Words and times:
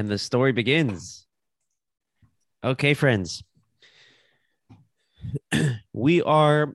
And 0.00 0.08
the 0.08 0.16
story 0.16 0.52
begins. 0.52 1.26
Okay, 2.64 2.94
friends. 2.94 3.44
we 5.92 6.22
are 6.22 6.74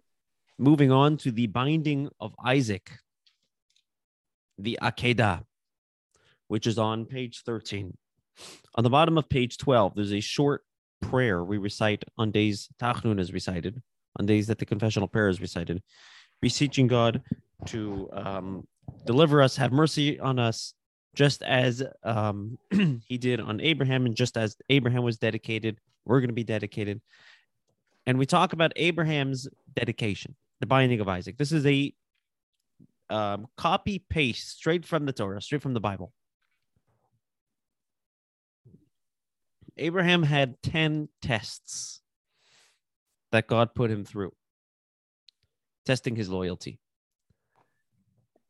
moving 0.59 0.91
on 0.91 1.17
to 1.17 1.31
the 1.31 1.47
binding 1.47 2.07
of 2.19 2.35
Isaac, 2.45 2.91
the 4.59 4.77
Akedah, 4.79 5.43
which 6.49 6.67
is 6.67 6.77
on 6.77 7.05
page 7.05 7.41
13. 7.43 7.97
On 8.75 8.83
the 8.83 8.91
bottom 8.91 9.17
of 9.17 9.27
page 9.27 9.57
12, 9.57 9.95
there's 9.95 10.13
a 10.13 10.19
short 10.19 10.61
prayer 11.01 11.43
we 11.43 11.57
recite 11.57 12.03
on 12.19 12.29
days 12.29 12.69
Tachnun 12.79 13.19
is 13.19 13.33
recited, 13.33 13.81
on 14.19 14.27
days 14.27 14.45
that 14.45 14.59
the 14.59 14.67
confessional 14.67 15.07
prayer 15.07 15.29
is 15.29 15.41
recited, 15.41 15.81
beseeching 16.43 16.85
God 16.85 17.23
to 17.65 18.07
um, 18.13 18.67
deliver 19.07 19.41
us, 19.41 19.55
have 19.55 19.71
mercy 19.71 20.19
on 20.19 20.37
us, 20.37 20.75
just 21.15 21.41
as 21.43 21.83
um, 22.03 22.57
he 23.07 23.17
did 23.17 23.39
on 23.39 23.61
Abraham, 23.61 24.05
and 24.05 24.15
just 24.15 24.37
as 24.37 24.55
Abraham 24.69 25.03
was 25.03 25.17
dedicated, 25.17 25.79
we're 26.05 26.19
going 26.19 26.29
to 26.29 26.35
be 26.35 26.43
dedicated. 26.43 27.01
And 28.05 28.19
we 28.19 28.25
talk 28.25 28.53
about 28.53 28.71
Abraham's 28.75 29.47
dedication, 29.73 30.35
the 30.59 30.67
binding 30.67 30.99
of 30.99 31.07
Isaac. 31.07 31.37
This 31.37 31.51
is 31.51 31.65
a 31.65 31.93
um, 33.09 33.47
copy 33.57 34.03
paste 34.09 34.49
straight 34.49 34.85
from 34.85 35.05
the 35.05 35.13
Torah, 35.13 35.41
straight 35.41 35.61
from 35.61 35.73
the 35.73 35.79
Bible. 35.79 36.11
Abraham 39.77 40.23
had 40.23 40.61
10 40.61 41.09
tests 41.21 42.01
that 43.31 43.47
God 43.47 43.75
put 43.75 43.91
him 43.91 44.05
through, 44.05 44.31
testing 45.85 46.15
his 46.15 46.29
loyalty. 46.29 46.79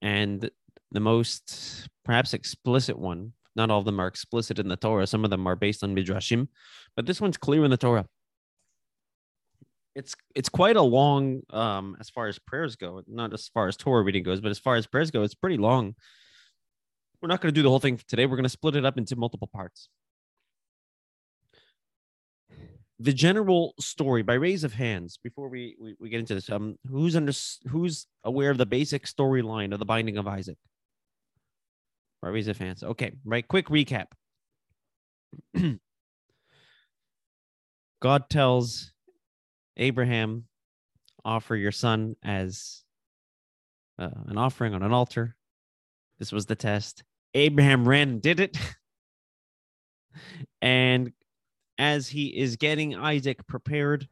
And 0.01 0.49
the 0.91 0.99
most 0.99 1.89
perhaps 2.05 2.33
explicit 2.33 2.97
one, 2.97 3.33
not 3.55 3.69
all 3.71 3.79
of 3.79 3.85
them 3.85 3.99
are 3.99 4.07
explicit 4.07 4.59
in 4.59 4.67
the 4.67 4.77
Torah, 4.77 5.07
some 5.07 5.23
of 5.23 5.31
them 5.31 5.47
are 5.47 5.55
based 5.55 5.83
on 5.83 5.95
Midrashim, 5.95 6.47
but 6.95 7.05
this 7.05 7.19
one's 7.19 7.37
clear 7.37 7.65
in 7.65 7.71
the 7.71 7.77
Torah. 7.77 8.05
It's 9.95 10.13
it's 10.35 10.49
quite 10.49 10.75
a 10.75 10.81
long 10.81 11.41
um 11.51 11.95
as 11.99 12.09
far 12.09 12.27
as 12.27 12.37
prayers 12.37 12.75
go, 12.75 13.01
not 13.07 13.33
as 13.33 13.47
far 13.47 13.67
as 13.67 13.77
Torah 13.77 14.03
reading 14.03 14.23
goes, 14.23 14.41
but 14.41 14.51
as 14.51 14.59
far 14.59 14.75
as 14.75 14.87
prayers 14.87 15.11
go, 15.11 15.23
it's 15.23 15.35
pretty 15.35 15.57
long. 15.57 15.95
We're 17.21 17.29
not 17.29 17.41
going 17.41 17.53
to 17.53 17.57
do 17.57 17.63
the 17.63 17.69
whole 17.69 17.79
thing 17.79 17.99
today. 18.07 18.25
We're 18.25 18.35
going 18.35 18.43
to 18.43 18.49
split 18.49 18.75
it 18.75 18.85
up 18.85 18.97
into 18.97 19.15
multiple 19.15 19.49
parts 19.51 19.89
the 22.99 23.13
general 23.13 23.73
story 23.79 24.21
by 24.21 24.35
raise 24.35 24.63
of 24.63 24.73
hands 24.73 25.19
before 25.21 25.49
we, 25.49 25.75
we, 25.79 25.95
we 25.99 26.09
get 26.09 26.19
into 26.19 26.35
this 26.35 26.49
um 26.49 26.77
who's 26.89 27.15
under 27.15 27.33
who's 27.67 28.07
aware 28.23 28.51
of 28.51 28.57
the 28.57 28.65
basic 28.65 29.05
storyline 29.05 29.73
of 29.73 29.79
the 29.79 29.85
binding 29.85 30.17
of 30.17 30.27
isaac 30.27 30.57
raise 32.31 32.47
of 32.47 32.57
hands 32.57 32.83
okay 32.83 33.11
right 33.23 33.47
quick 33.47 33.67
recap 33.67 34.07
god 38.01 38.29
tells 38.29 38.91
abraham 39.77 40.45
offer 41.23 41.55
your 41.55 41.71
son 41.71 42.15
as 42.23 42.83
uh, 43.97 44.09
an 44.27 44.37
offering 44.37 44.73
on 44.73 44.83
an 44.83 44.91
altar 44.91 45.35
this 46.19 46.31
was 46.31 46.45
the 46.45 46.55
test 46.55 47.03
abraham 47.33 47.87
ran 47.87 48.09
and 48.09 48.21
did 48.21 48.39
it 48.39 48.57
and 50.61 51.11
as 51.77 52.07
he 52.07 52.27
is 52.27 52.55
getting 52.55 52.95
Isaac 52.95 53.45
prepared, 53.47 54.07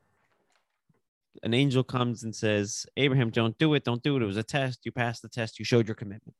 an 1.43 1.53
angel 1.53 1.83
comes 1.83 2.23
and 2.23 2.35
says, 2.35 2.85
Abraham, 2.97 3.29
don't 3.29 3.57
do 3.57 3.73
it. 3.73 3.83
Don't 3.83 4.03
do 4.03 4.17
it. 4.17 4.23
It 4.23 4.25
was 4.25 4.37
a 4.37 4.43
test. 4.43 4.79
You 4.83 4.91
passed 4.91 5.21
the 5.21 5.29
test. 5.29 5.59
You 5.59 5.65
showed 5.65 5.87
your 5.87 5.95
commitment. 5.95 6.35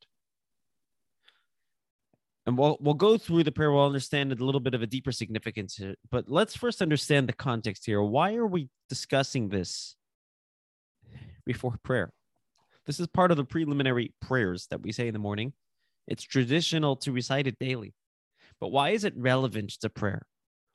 And 2.46 2.58
we'll, 2.58 2.78
we'll 2.82 2.94
go 2.94 3.18
through 3.18 3.44
the 3.44 3.52
prayer. 3.52 3.72
We'll 3.72 3.86
understand 3.86 4.32
a 4.32 4.44
little 4.44 4.60
bit 4.60 4.74
of 4.74 4.82
a 4.82 4.88
deeper 4.88 5.12
significance 5.12 5.76
here. 5.76 5.96
But 6.12 6.30
let's 6.30 6.56
first 6.56 6.82
understand 6.82 7.30
the 7.30 7.34
context 7.34 7.86
here. 7.86 8.02
Why 8.02 8.36
are 8.36 8.46
we 8.46 8.70
discussing 8.90 9.50
this 9.50 9.96
before 11.46 11.78
prayer? 11.84 12.12
This 12.86 13.00
is 13.00 13.08
part 13.08 13.32
of 13.32 13.38
the 13.38 13.46
preliminary 13.46 14.14
prayers 14.22 14.68
that 14.72 14.82
we 14.82 14.92
say 14.92 15.08
in 15.08 15.14
the 15.14 15.20
morning. 15.20 15.54
It's 16.06 16.24
traditional 16.24 16.98
to 16.98 17.14
recite 17.14 17.48
it 17.48 17.58
daily. 17.60 17.94
But 18.60 18.74
why 18.74 18.90
is 18.90 19.06
it 19.06 19.14
relevant 19.16 19.72
to 19.82 19.90
prayer? 19.90 20.24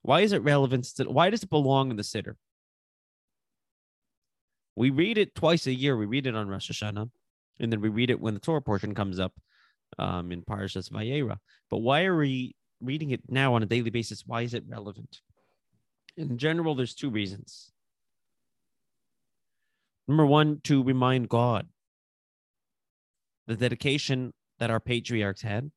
Why 0.02 0.22
is 0.22 0.32
it 0.32 0.42
relevant? 0.42 0.86
To, 0.96 1.04
why 1.04 1.28
does 1.28 1.42
it 1.42 1.50
belong 1.50 1.90
in 1.90 1.96
the 1.96 2.02
Siddur? 2.02 2.36
We 4.74 4.88
read 4.90 5.18
it 5.18 5.34
twice 5.34 5.66
a 5.66 5.74
year. 5.74 5.96
We 5.96 6.06
read 6.06 6.26
it 6.26 6.34
on 6.34 6.48
Rosh 6.48 6.70
Hashanah, 6.70 7.10
and 7.60 7.72
then 7.72 7.80
we 7.80 7.88
read 7.88 8.10
it 8.10 8.20
when 8.20 8.32
the 8.34 8.40
Torah 8.40 8.62
portion 8.62 8.94
comes 8.94 9.18
up 9.18 9.34
um, 9.98 10.32
in 10.32 10.42
Parashas 10.42 10.90
Vayera. 10.90 11.38
But 11.70 11.78
why 11.78 12.04
are 12.04 12.16
we 12.16 12.54
reading 12.80 13.10
it 13.10 13.22
now 13.28 13.54
on 13.54 13.62
a 13.62 13.66
daily 13.66 13.90
basis? 13.90 14.24
Why 14.26 14.42
is 14.42 14.54
it 14.54 14.64
relevant? 14.68 15.20
In 16.16 16.38
general, 16.38 16.74
there's 16.74 16.94
two 16.94 17.10
reasons. 17.10 17.72
Number 20.06 20.26
one, 20.26 20.60
to 20.64 20.82
remind 20.82 21.28
God 21.28 21.68
the 23.46 23.56
dedication 23.56 24.32
that 24.58 24.70
our 24.70 24.80
patriarchs 24.80 25.42
had, 25.42 25.70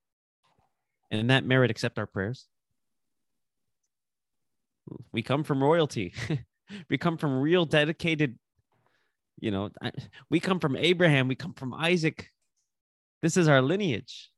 and 1.09 1.29
that 1.29 1.45
merit, 1.45 1.69
accept 1.69 1.99
our 1.99 2.07
prayers. 2.07 2.47
We 5.11 5.22
come 5.22 5.43
from 5.43 5.61
royalty. 5.61 6.13
we 6.89 6.97
come 6.97 7.17
from 7.17 7.41
real 7.41 7.66
dedicated, 7.66 8.38
you 9.39 9.51
know, 9.51 9.69
we 10.29 10.39
come 10.39 10.59
from 10.59 10.75
Abraham, 10.75 11.28
we 11.28 11.35
come 11.35 11.53
from 11.53 11.73
Isaac. 11.73 12.29
This 13.21 13.37
is 13.37 13.47
our 13.47 13.61
lineage. 13.61 14.31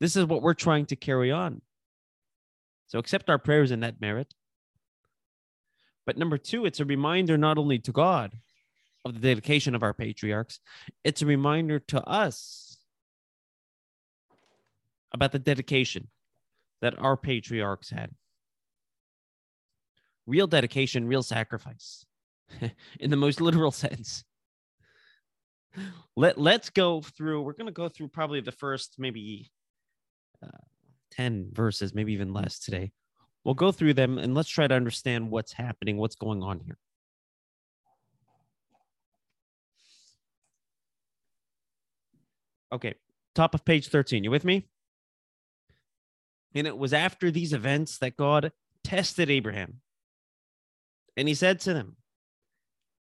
This 0.00 0.16
is 0.16 0.24
what 0.24 0.42
we're 0.42 0.54
trying 0.54 0.86
to 0.86 0.96
carry 0.96 1.30
on. 1.30 1.62
So 2.88 2.98
accept 2.98 3.30
our 3.30 3.38
prayers 3.38 3.70
in 3.70 3.80
that 3.80 4.00
merit. 4.00 4.34
But 6.04 6.18
number 6.18 6.38
two, 6.38 6.66
it's 6.66 6.80
a 6.80 6.84
reminder 6.84 7.36
not 7.36 7.58
only 7.58 7.78
to 7.80 7.92
God 7.92 8.34
of 9.04 9.14
the 9.14 9.20
dedication 9.20 9.74
of 9.74 9.82
our 9.82 9.94
patriarchs, 9.94 10.60
it's 11.02 11.22
a 11.22 11.26
reminder 11.26 11.78
to 11.80 12.02
us 12.04 12.78
about 15.12 15.32
the 15.32 15.38
dedication 15.38 16.08
that 16.80 16.98
our 16.98 17.16
patriarchs 17.16 17.90
had 17.90 18.10
real 20.26 20.46
dedication, 20.46 21.06
real 21.06 21.22
sacrifice 21.22 22.04
in 23.00 23.10
the 23.10 23.16
most 23.16 23.40
literal 23.40 23.70
sense. 23.84 24.24
Let, 26.16 26.38
let's 26.38 26.70
go 26.70 27.02
through, 27.02 27.42
we're 27.42 27.52
going 27.52 27.66
to 27.66 27.72
go 27.72 27.88
through 27.88 28.08
probably 28.08 28.40
the 28.40 28.52
first 28.52 28.96
maybe 28.98 29.50
uh, 30.42 30.48
10 31.12 31.50
verses, 31.52 31.94
maybe 31.94 32.12
even 32.12 32.32
less 32.32 32.58
today. 32.58 32.92
We'll 33.44 33.54
go 33.54 33.70
through 33.70 33.94
them 33.94 34.18
and 34.18 34.34
let's 34.34 34.48
try 34.48 34.66
to 34.66 34.74
understand 34.74 35.30
what's 35.30 35.52
happening, 35.52 35.98
what's 35.98 36.16
going 36.16 36.42
on 36.42 36.60
here. 36.60 36.78
Okay, 42.72 42.94
top 43.34 43.54
of 43.54 43.64
page 43.64 43.88
13. 43.88 44.24
You 44.24 44.30
with 44.30 44.44
me? 44.44 44.66
And 46.54 46.66
it 46.66 46.76
was 46.76 46.92
after 46.92 47.30
these 47.30 47.52
events 47.52 47.98
that 47.98 48.16
God 48.16 48.50
tested 48.82 49.30
Abraham. 49.30 49.80
And 51.16 51.28
he 51.28 51.34
said 51.34 51.60
to 51.60 51.72
them, 51.72 51.96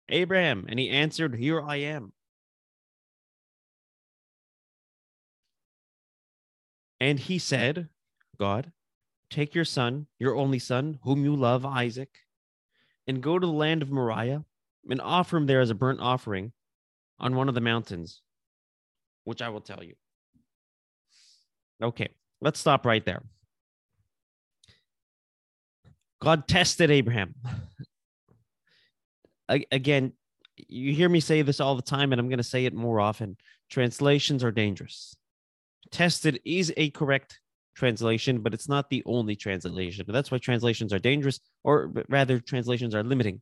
Abraham, 0.09 0.65
and 0.69 0.79
he 0.79 0.89
answered, 0.89 1.35
Here 1.35 1.61
I 1.61 1.77
am. 1.77 2.13
And 6.99 7.19
he 7.19 7.37
said, 7.37 7.89
God, 8.39 8.71
take 9.29 9.53
your 9.53 9.65
son, 9.65 10.07
your 10.19 10.35
only 10.35 10.59
son, 10.59 10.99
whom 11.03 11.23
you 11.23 11.35
love, 11.35 11.65
Isaac, 11.65 12.09
and 13.07 13.21
go 13.21 13.37
to 13.37 13.45
the 13.45 13.53
land 13.53 13.81
of 13.81 13.91
Moriah 13.91 14.43
and 14.89 15.01
offer 15.01 15.37
him 15.37 15.45
there 15.45 15.61
as 15.61 15.69
a 15.69 15.75
burnt 15.75 15.99
offering 15.99 16.53
on 17.19 17.35
one 17.35 17.49
of 17.49 17.55
the 17.55 17.61
mountains, 17.61 18.21
which 19.23 19.41
I 19.41 19.49
will 19.49 19.61
tell 19.61 19.83
you. 19.83 19.95
Okay, 21.81 22.09
let's 22.41 22.59
stop 22.59 22.85
right 22.85 23.05
there. 23.05 23.21
God 26.19 26.47
tested 26.47 26.89
Abraham 26.89 27.35
again, 29.71 30.13
you 30.67 30.93
hear 30.93 31.09
me 31.09 31.19
say 31.19 31.41
this 31.41 31.59
all 31.59 31.75
the 31.75 31.81
time, 31.81 32.11
and 32.11 32.19
I'm 32.19 32.29
going 32.29 32.37
to 32.37 32.43
say 32.43 32.65
it 32.65 32.73
more 32.73 32.99
often. 32.99 33.37
Translations 33.69 34.43
are 34.43 34.51
dangerous. 34.51 35.15
Tested 35.91 36.39
is 36.45 36.73
a 36.77 36.89
correct 36.91 37.39
translation, 37.75 38.39
but 38.39 38.53
it's 38.53 38.67
not 38.67 38.89
the 38.89 39.03
only 39.05 39.35
translation. 39.35 40.03
But 40.05 40.13
that's 40.13 40.31
why 40.31 40.37
translations 40.37 40.93
are 40.93 40.99
dangerous, 40.99 41.39
or 41.63 41.91
rather, 42.09 42.39
translations 42.39 42.95
are 42.95 43.03
limiting, 43.03 43.41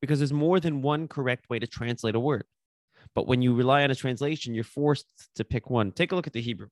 because 0.00 0.18
there's 0.18 0.32
more 0.32 0.60
than 0.60 0.82
one 0.82 1.08
correct 1.08 1.50
way 1.50 1.58
to 1.58 1.66
translate 1.66 2.14
a 2.14 2.20
word. 2.20 2.44
But 3.14 3.26
when 3.26 3.42
you 3.42 3.54
rely 3.54 3.82
on 3.82 3.90
a 3.90 3.94
translation, 3.94 4.54
you're 4.54 4.64
forced 4.64 5.06
to 5.36 5.44
pick 5.44 5.70
one. 5.70 5.92
Take 5.92 6.12
a 6.12 6.16
look 6.16 6.26
at 6.26 6.32
the 6.32 6.40
Hebrew. 6.40 6.68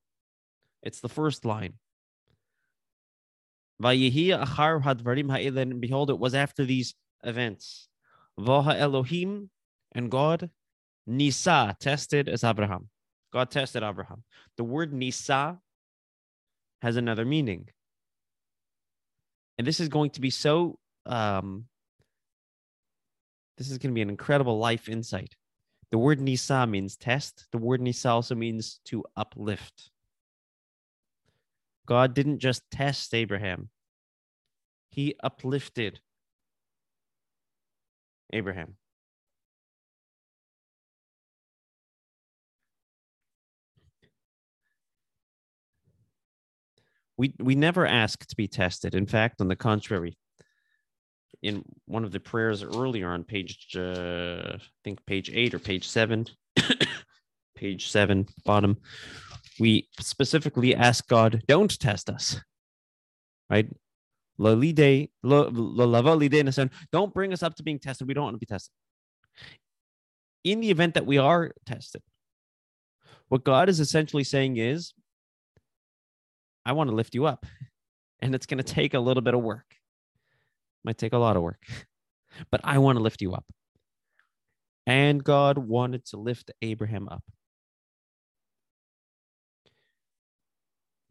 It's 0.83 1.01
the 1.01 1.09
first 1.09 1.45
line. 1.45 1.73
And 3.81 5.81
behold, 5.81 6.09
it 6.09 6.19
was 6.19 6.35
after 6.35 6.65
these 6.65 6.95
events. 7.23 7.87
Vaha 8.39 8.77
Elohim 8.77 9.49
and 9.93 10.11
God, 10.11 10.49
Nisa 11.07 11.75
tested 11.79 12.29
as 12.29 12.43
Abraham. 12.43 12.89
God 13.31 13.51
tested 13.51 13.83
Abraham. 13.83 14.23
The 14.57 14.63
word 14.63 14.93
Nisa 14.93 15.59
has 16.81 16.95
another 16.95 17.25
meaning. 17.25 17.69
And 19.57 19.67
this 19.67 19.79
is 19.79 19.89
going 19.89 20.11
to 20.11 20.21
be 20.21 20.29
so, 20.29 20.79
um, 21.05 21.65
this 23.57 23.69
is 23.69 23.77
going 23.77 23.91
to 23.91 23.95
be 23.95 24.01
an 24.01 24.09
incredible 24.09 24.57
life 24.57 24.87
insight. 24.87 25.35
The 25.91 25.97
word 25.97 26.21
nisa 26.21 26.65
means 26.67 26.95
test. 26.95 27.47
The 27.51 27.57
word 27.57 27.81
nisa 27.81 28.09
also 28.09 28.35
means 28.35 28.79
to 28.85 29.03
uplift. 29.17 29.89
God 31.85 32.13
didn't 32.13 32.39
just 32.39 32.61
test 32.71 33.13
Abraham, 33.13 33.69
he 34.91 35.15
uplifted 35.23 35.99
Abraham. 38.31 38.75
We, 47.19 47.33
we 47.37 47.53
never 47.53 47.85
ask 47.85 48.25
to 48.25 48.35
be 48.37 48.47
tested. 48.47 48.95
In 48.95 49.05
fact, 49.05 49.41
on 49.41 49.49
the 49.49 49.55
contrary, 49.57 50.17
in 51.41 51.65
one 51.85 52.05
of 52.05 52.13
the 52.13 52.19
prayers 52.21 52.63
earlier 52.63 53.09
on 53.09 53.25
page, 53.25 53.75
uh, 53.75 54.53
I 54.53 54.59
think 54.85 55.05
page 55.05 55.29
eight 55.33 55.53
or 55.53 55.59
page 55.59 55.85
seven, 55.85 56.27
page 57.57 57.89
seven, 57.89 58.25
bottom, 58.45 58.77
we 59.59 59.89
specifically 59.99 60.73
ask 60.73 61.05
God, 61.09 61.43
don't 61.45 61.77
test 61.77 62.09
us, 62.09 62.39
right? 63.49 63.67
Don't 64.39 64.63
bring 67.13 67.33
us 67.33 67.43
up 67.43 67.55
to 67.55 67.63
being 67.63 67.79
tested. 67.79 68.07
We 68.07 68.13
don't 68.13 68.23
want 68.23 68.35
to 68.35 68.39
be 68.39 68.45
tested. 68.45 68.71
In 70.45 70.61
the 70.61 70.71
event 70.71 70.93
that 70.93 71.05
we 71.05 71.17
are 71.17 71.51
tested, 71.65 72.01
what 73.27 73.43
God 73.43 73.67
is 73.67 73.81
essentially 73.81 74.23
saying 74.23 74.55
is, 74.55 74.93
I 76.65 76.73
want 76.73 76.89
to 76.89 76.95
lift 76.95 77.15
you 77.15 77.25
up. 77.25 77.45
And 78.21 78.35
it's 78.35 78.45
going 78.45 78.57
to 78.57 78.63
take 78.63 78.93
a 78.93 78.99
little 78.99 79.21
bit 79.21 79.33
of 79.33 79.41
work. 79.41 79.75
Might 80.83 80.97
take 80.97 81.13
a 81.13 81.17
lot 81.17 81.35
of 81.35 81.43
work, 81.43 81.61
but 82.51 82.61
I 82.63 82.77
want 82.77 82.97
to 82.97 83.03
lift 83.03 83.21
you 83.21 83.33
up. 83.33 83.45
And 84.85 85.23
God 85.23 85.57
wanted 85.57 86.05
to 86.07 86.17
lift 86.17 86.51
Abraham 86.61 87.07
up. 87.09 87.23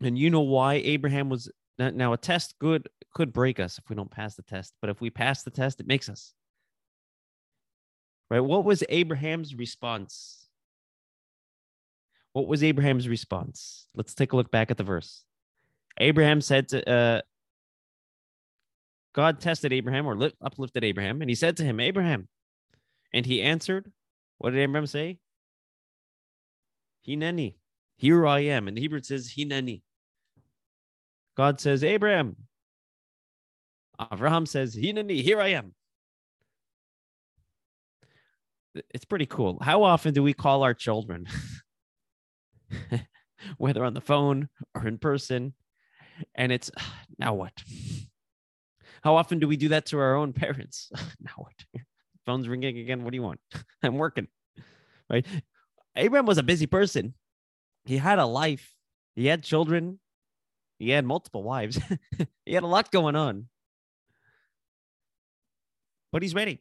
And 0.00 0.18
you 0.18 0.30
know 0.30 0.40
why 0.40 0.74
Abraham 0.74 1.28
was 1.28 1.50
now 1.78 2.12
a 2.12 2.16
test 2.16 2.54
good 2.58 2.88
could 3.14 3.32
break 3.32 3.60
us 3.60 3.78
if 3.78 3.88
we 3.88 3.96
don't 3.96 4.10
pass 4.10 4.34
the 4.34 4.42
test, 4.42 4.74
but 4.80 4.90
if 4.90 5.00
we 5.00 5.10
pass 5.10 5.42
the 5.42 5.50
test, 5.50 5.80
it 5.80 5.86
makes 5.86 6.08
us. 6.08 6.32
Right? 8.30 8.40
What 8.40 8.64
was 8.64 8.84
Abraham's 8.88 9.54
response? 9.54 10.46
What 12.32 12.46
was 12.46 12.62
Abraham's 12.62 13.08
response? 13.08 13.86
Let's 13.94 14.14
take 14.14 14.32
a 14.32 14.36
look 14.36 14.50
back 14.50 14.70
at 14.70 14.76
the 14.76 14.84
verse. 14.84 15.24
Abraham 15.98 16.40
said 16.40 16.68
to 16.68 16.88
uh, 16.88 17.20
God 19.14 19.40
tested 19.40 19.72
Abraham 19.72 20.06
or 20.06 20.16
lift, 20.16 20.36
uplifted 20.40 20.84
Abraham, 20.84 21.20
and 21.20 21.30
he 21.30 21.34
said 21.34 21.56
to 21.56 21.64
him, 21.64 21.80
Abraham. 21.80 22.28
And 23.12 23.26
he 23.26 23.42
answered, 23.42 23.90
What 24.38 24.50
did 24.50 24.60
Abraham 24.60 24.86
say? 24.86 25.18
Hineni. 27.06 27.54
Here 27.96 28.26
I 28.26 28.40
am. 28.40 28.68
In 28.68 28.76
Hebrew, 28.76 28.98
it 28.98 29.06
says 29.06 29.34
Hineni. 29.36 29.82
God 31.36 31.60
says, 31.60 31.82
Abraham. 31.82 32.36
Abraham 34.12 34.46
says, 34.46 34.76
Hineni, 34.76 35.22
here 35.22 35.40
I 35.40 35.48
am. 35.48 35.74
It's 38.90 39.04
pretty 39.04 39.26
cool. 39.26 39.58
How 39.60 39.82
often 39.82 40.14
do 40.14 40.22
we 40.22 40.32
call 40.32 40.62
our 40.62 40.74
children? 40.74 41.26
Whether 43.56 43.84
on 43.84 43.94
the 43.94 44.00
phone 44.00 44.48
or 44.74 44.86
in 44.86 44.98
person, 44.98 45.54
and 46.34 46.52
it's 46.52 46.70
now 47.18 47.34
what? 47.34 47.52
How 49.02 49.16
often 49.16 49.38
do 49.38 49.46
we 49.46 49.56
do 49.56 49.68
that 49.68 49.86
to 49.86 49.98
our 49.98 50.16
own 50.16 50.32
parents? 50.34 50.90
now 51.20 51.32
what? 51.36 51.54
Phone's 52.26 52.48
ringing 52.48 52.78
again. 52.78 53.04
What 53.04 53.10
do 53.10 53.16
you 53.16 53.22
want? 53.22 53.40
I'm 53.82 53.96
working. 53.96 54.28
Right? 55.08 55.26
Abraham 55.96 56.26
was 56.26 56.38
a 56.38 56.42
busy 56.42 56.66
person. 56.66 57.14
He 57.86 57.96
had 57.96 58.18
a 58.18 58.26
life. 58.26 58.74
He 59.16 59.26
had 59.26 59.42
children. 59.42 59.98
He 60.78 60.90
had 60.90 61.04
multiple 61.04 61.42
wives. 61.42 61.80
he 62.44 62.52
had 62.52 62.62
a 62.62 62.66
lot 62.66 62.92
going 62.92 63.16
on. 63.16 63.46
But 66.12 66.22
he's 66.22 66.34
ready. 66.34 66.60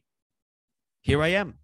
Here 1.02 1.22
I 1.22 1.28
am. 1.28 1.58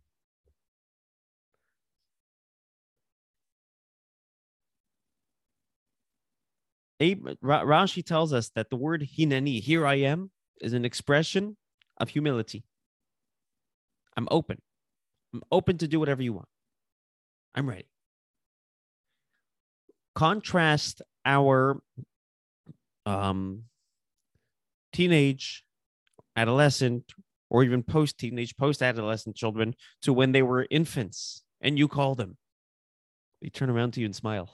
Rashi 7.00 8.05
tells 8.05 8.32
us 8.32 8.50
that 8.55 8.70
the 8.70 8.76
word 8.76 9.08
hineni, 9.17 9.61
here 9.61 9.87
I 9.87 9.94
am, 9.94 10.31
is 10.61 10.73
an 10.73 10.85
expression 10.85 11.56
of 11.99 12.11
humility. 12.11 12.64
I'm 14.17 14.29
open. 14.31 14.61
I'm 15.32 15.43
open 15.50 15.79
to 15.79 15.88
do 15.88 15.99
whatever 15.99 16.23
you 16.23 16.32
want. 16.32 16.49
I'm 17.55 17.69
ready. 17.69 17.88
Contrast 20.14 21.02
our 21.25 21.81
um, 23.05 23.64
teenage, 24.93 25.64
adolescent, 26.37 27.12
or 27.50 27.64
even 27.64 27.82
post 27.82 28.19
teenage, 28.19 28.56
post 28.56 28.82
adolescent 28.82 29.37
children 29.37 29.75
to 30.02 30.12
when 30.12 30.32
they 30.32 30.43
were 30.43 30.67
infants 30.70 31.43
and 31.61 31.79
you 31.79 31.88
call 31.88 32.14
them. 32.14 32.37
They 33.43 33.49
turn 33.49 33.70
around 33.70 33.93
to 33.94 34.00
you 34.00 34.06
and 34.06 34.14
smile, 34.14 34.50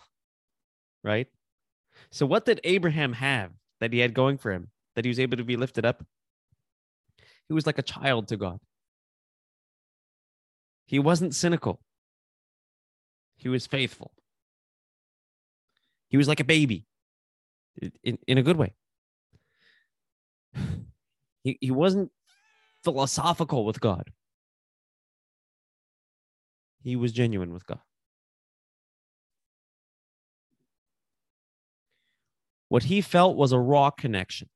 right? 1.04 1.28
So, 2.12 2.26
what 2.26 2.44
did 2.44 2.60
Abraham 2.64 3.12
have 3.12 3.52
that 3.80 3.92
he 3.92 4.00
had 4.00 4.14
going 4.14 4.38
for 4.38 4.52
him 4.52 4.68
that 4.96 5.04
he 5.04 5.08
was 5.08 5.20
able 5.20 5.36
to 5.36 5.44
be 5.44 5.56
lifted 5.56 5.84
up? 5.84 6.04
He 7.48 7.54
was 7.54 7.66
like 7.66 7.78
a 7.78 7.82
child 7.82 8.28
to 8.28 8.36
God. 8.36 8.58
He 10.86 10.98
wasn't 10.98 11.34
cynical, 11.34 11.80
he 13.36 13.48
was 13.48 13.66
faithful. 13.66 14.12
He 16.08 16.16
was 16.16 16.26
like 16.26 16.40
a 16.40 16.44
baby 16.44 16.86
in, 18.02 18.18
in 18.26 18.38
a 18.38 18.42
good 18.42 18.56
way. 18.56 18.74
He, 21.42 21.56
he 21.62 21.70
wasn't 21.70 22.12
philosophical 22.84 23.64
with 23.64 23.80
God, 23.80 24.10
he 26.82 26.96
was 26.96 27.12
genuine 27.12 27.54
with 27.54 27.66
God. 27.66 27.80
What 32.70 32.84
he 32.84 33.02
felt 33.02 33.36
was 33.36 33.52
a 33.52 33.58
raw 33.58 33.90
connection. 33.90 34.48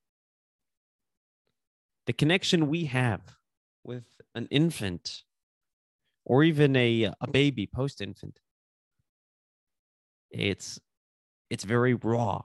The 2.07 2.13
connection 2.13 2.67
we 2.67 2.85
have 2.85 3.21
with 3.83 4.05
an 4.33 4.47
infant 4.49 5.21
or 6.25 6.43
even 6.43 6.75
a, 6.75 7.11
a 7.21 7.29
baby 7.29 7.67
post 7.67 8.01
infant 8.01 8.39
it's 10.31 10.79
it's 11.49 11.63
very 11.63 11.93
raw. 11.93 12.41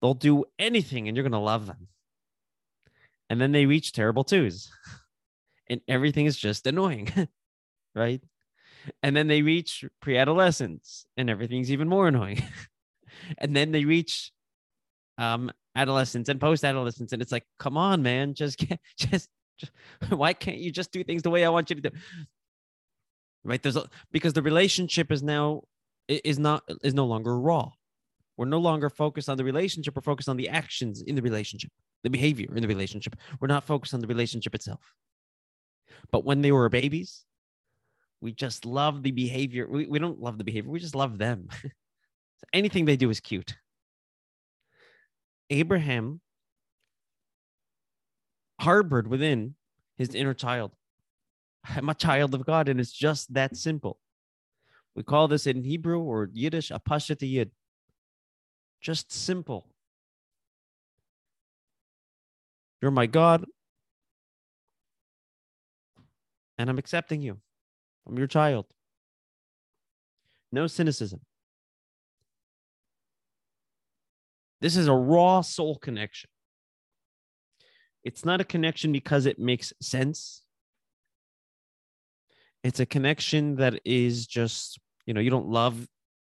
They'll 0.00 0.14
do 0.14 0.44
anything 0.58 1.08
and 1.08 1.16
you're 1.16 1.22
going 1.22 1.32
to 1.32 1.38
love 1.38 1.66
them. 1.66 1.88
And 3.28 3.40
then 3.40 3.52
they 3.52 3.66
reach 3.66 3.92
terrible 3.92 4.24
twos. 4.24 4.70
And 5.68 5.80
everything 5.86 6.26
is 6.26 6.36
just 6.36 6.66
annoying 6.66 7.12
right? 7.94 8.20
And 9.04 9.14
then 9.14 9.28
they 9.28 9.42
reach 9.42 9.84
pre-adolescence 10.00 11.06
and 11.16 11.30
everything's 11.30 11.70
even 11.70 11.88
more 11.88 12.08
annoying 12.08 12.42
and 13.38 13.54
then 13.54 13.72
they 13.72 13.84
reach 13.84 14.32
um 15.18 15.50
adolescence 15.76 16.28
and 16.28 16.40
post-adolescence 16.40 17.12
and 17.12 17.22
it's 17.22 17.32
like 17.32 17.44
come 17.58 17.76
on 17.76 18.02
man 18.02 18.34
just 18.34 18.58
get 18.58 18.80
just, 18.96 19.28
just 19.58 19.72
why 20.10 20.32
can't 20.32 20.58
you 20.58 20.70
just 20.70 20.92
do 20.92 21.04
things 21.04 21.22
the 21.22 21.30
way 21.30 21.44
i 21.44 21.48
want 21.48 21.70
you 21.70 21.76
to 21.76 21.90
do? 21.90 21.96
Right? 23.42 23.62
There's 23.62 23.76
a 23.76 23.88
because 24.12 24.34
the 24.34 24.42
relationship 24.42 25.10
is 25.10 25.22
now 25.22 25.62
is 26.08 26.38
not 26.38 26.62
is 26.82 26.94
no 26.94 27.06
longer 27.06 27.38
raw. 27.38 27.70
We're 28.36 28.46
no 28.46 28.58
longer 28.58 28.90
focused 28.90 29.28
on 29.28 29.36
the 29.36 29.44
relationship 29.44 29.96
we're 29.96 30.02
focused 30.02 30.28
on 30.28 30.36
the 30.36 30.48
actions 30.48 31.02
in 31.02 31.14
the 31.14 31.22
relationship 31.22 31.70
the 32.02 32.10
behavior 32.10 32.54
in 32.54 32.62
the 32.62 32.68
relationship. 32.68 33.16
We're 33.40 33.48
not 33.48 33.64
focused 33.64 33.94
on 33.94 34.00
the 34.00 34.06
relationship 34.06 34.54
itself. 34.54 34.80
But 36.10 36.24
when 36.24 36.42
they 36.42 36.52
were 36.52 36.68
babies 36.68 37.24
we 38.20 38.32
just 38.32 38.66
love 38.66 39.02
the 39.02 39.12
behavior 39.12 39.66
we, 39.66 39.86
we 39.86 39.98
don't 39.98 40.20
love 40.20 40.38
the 40.38 40.44
behavior 40.44 40.70
we 40.70 40.78
just 40.78 40.94
love 40.94 41.18
them 41.18 41.48
anything 42.52 42.84
they 42.84 42.96
do 42.96 43.10
is 43.10 43.20
cute. 43.20 43.56
Abraham 45.50 46.20
harbored 48.60 49.08
within 49.08 49.54
his 49.96 50.14
inner 50.14 50.34
child. 50.34 50.72
I'm 51.64 51.88
a 51.88 51.94
child 51.94 52.34
of 52.34 52.46
God, 52.46 52.68
and 52.68 52.80
it's 52.80 52.92
just 52.92 53.34
that 53.34 53.56
simple. 53.56 53.98
We 54.94 55.02
call 55.02 55.28
this 55.28 55.46
in 55.46 55.64
Hebrew 55.64 56.00
or 56.00 56.30
Yiddish 56.32 56.70
a 56.70 56.80
yid. 57.20 57.50
Just 58.80 59.12
simple. 59.12 59.66
You're 62.80 62.90
my 62.90 63.06
God, 63.06 63.44
and 66.56 66.70
I'm 66.70 66.78
accepting 66.78 67.20
you. 67.20 67.38
I'm 68.06 68.16
your 68.16 68.26
child. 68.26 68.66
No 70.50 70.66
cynicism. 70.66 71.20
This 74.60 74.76
is 74.76 74.88
a 74.88 74.94
raw 74.94 75.40
soul 75.40 75.76
connection. 75.76 76.28
It's 78.04 78.24
not 78.24 78.40
a 78.40 78.44
connection 78.44 78.92
because 78.92 79.26
it 79.26 79.38
makes 79.38 79.72
sense. 79.80 80.42
It's 82.62 82.80
a 82.80 82.86
connection 82.86 83.56
that 83.56 83.80
is 83.84 84.26
just, 84.26 84.78
you 85.06 85.14
know, 85.14 85.20
you 85.20 85.30
don't 85.30 85.48
love 85.48 85.86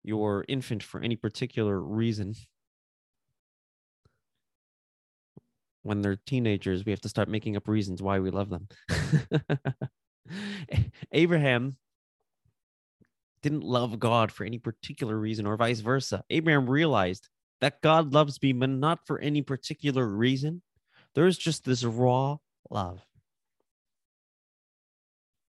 your 0.05 0.45
infant 0.49 0.83
for 0.83 1.01
any 1.01 1.17
particular 1.17 1.79
reason. 1.81 2.35
When 5.83 6.01
they're 6.01 6.19
teenagers, 6.27 6.85
we 6.85 6.93
have 6.93 7.01
to 7.01 7.09
start 7.09 7.29
making 7.29 7.57
up 7.57 7.67
reasons 7.67 8.01
why 8.01 8.21
we 8.21 8.31
love 8.31 8.51
them. 8.51 8.69
Abraham 11.13 11.77
didn't 13.43 13.65
love 13.65 13.99
God 13.99 14.31
for 14.31 14.45
any 14.45 14.59
particular 14.59 15.17
reason 15.17 15.47
or 15.47 15.57
vice 15.57 15.81
versa. 15.81 16.23
Abraham 16.31 16.71
realized 16.71 17.29
that 17.63 17.81
God 17.81 18.13
loves 18.13 18.43
me, 18.43 18.53
but 18.53 18.69
not 18.69 19.07
for 19.07 19.21
any 19.21 19.41
particular 19.41 20.05
reason. 20.07 20.63
There's 21.15 21.39
just 21.39 21.65
this 21.65 21.85
raw 21.85 22.39
love, 22.69 23.01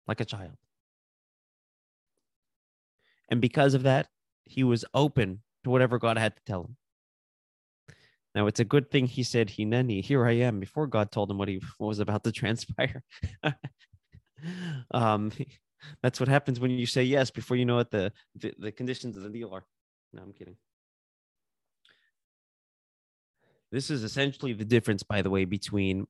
like 0.07 0.21
a 0.21 0.25
child. 0.25 0.55
And 3.29 3.41
because 3.41 3.73
of 3.73 3.83
that, 3.83 4.07
he 4.45 4.63
was 4.63 4.85
open 4.93 5.43
to 5.65 5.69
whatever 5.69 5.99
God 5.99 6.17
had 6.17 6.33
to 6.37 6.41
tell 6.45 6.63
him. 6.63 6.77
Now, 8.33 8.47
it's 8.47 8.61
a 8.61 8.65
good 8.65 8.89
thing 8.89 9.07
he 9.07 9.23
said, 9.23 9.49
Hineni, 9.49 10.01
here 10.01 10.25
I 10.25 10.33
am, 10.33 10.61
before 10.61 10.87
God 10.87 11.11
told 11.11 11.29
him 11.29 11.37
what 11.37 11.49
he 11.49 11.59
what 11.77 11.87
was 11.87 11.99
about 11.99 12.23
to 12.23 12.31
transpire. 12.41 13.03
um, 14.91 15.31
that's 16.01 16.21
what 16.21 16.29
happens 16.29 16.59
when 16.59 16.71
you 16.71 16.85
say 16.85 17.03
yes 17.03 17.31
before 17.31 17.57
you 17.57 17.65
know 17.65 17.75
what 17.75 17.91
the, 17.91 18.13
the, 18.35 18.53
the 18.57 18.71
conditions 18.71 19.17
of 19.17 19.23
the 19.23 19.29
deal 19.29 19.53
are. 19.53 19.65
No, 20.13 20.21
I'm 20.21 20.31
kidding. 20.31 20.55
This 23.77 23.91
is 23.91 24.03
essentially 24.03 24.53
the 24.53 24.65
difference, 24.65 25.03
by 25.03 25.21
the 25.21 25.29
way, 25.29 25.45
between. 25.45 26.07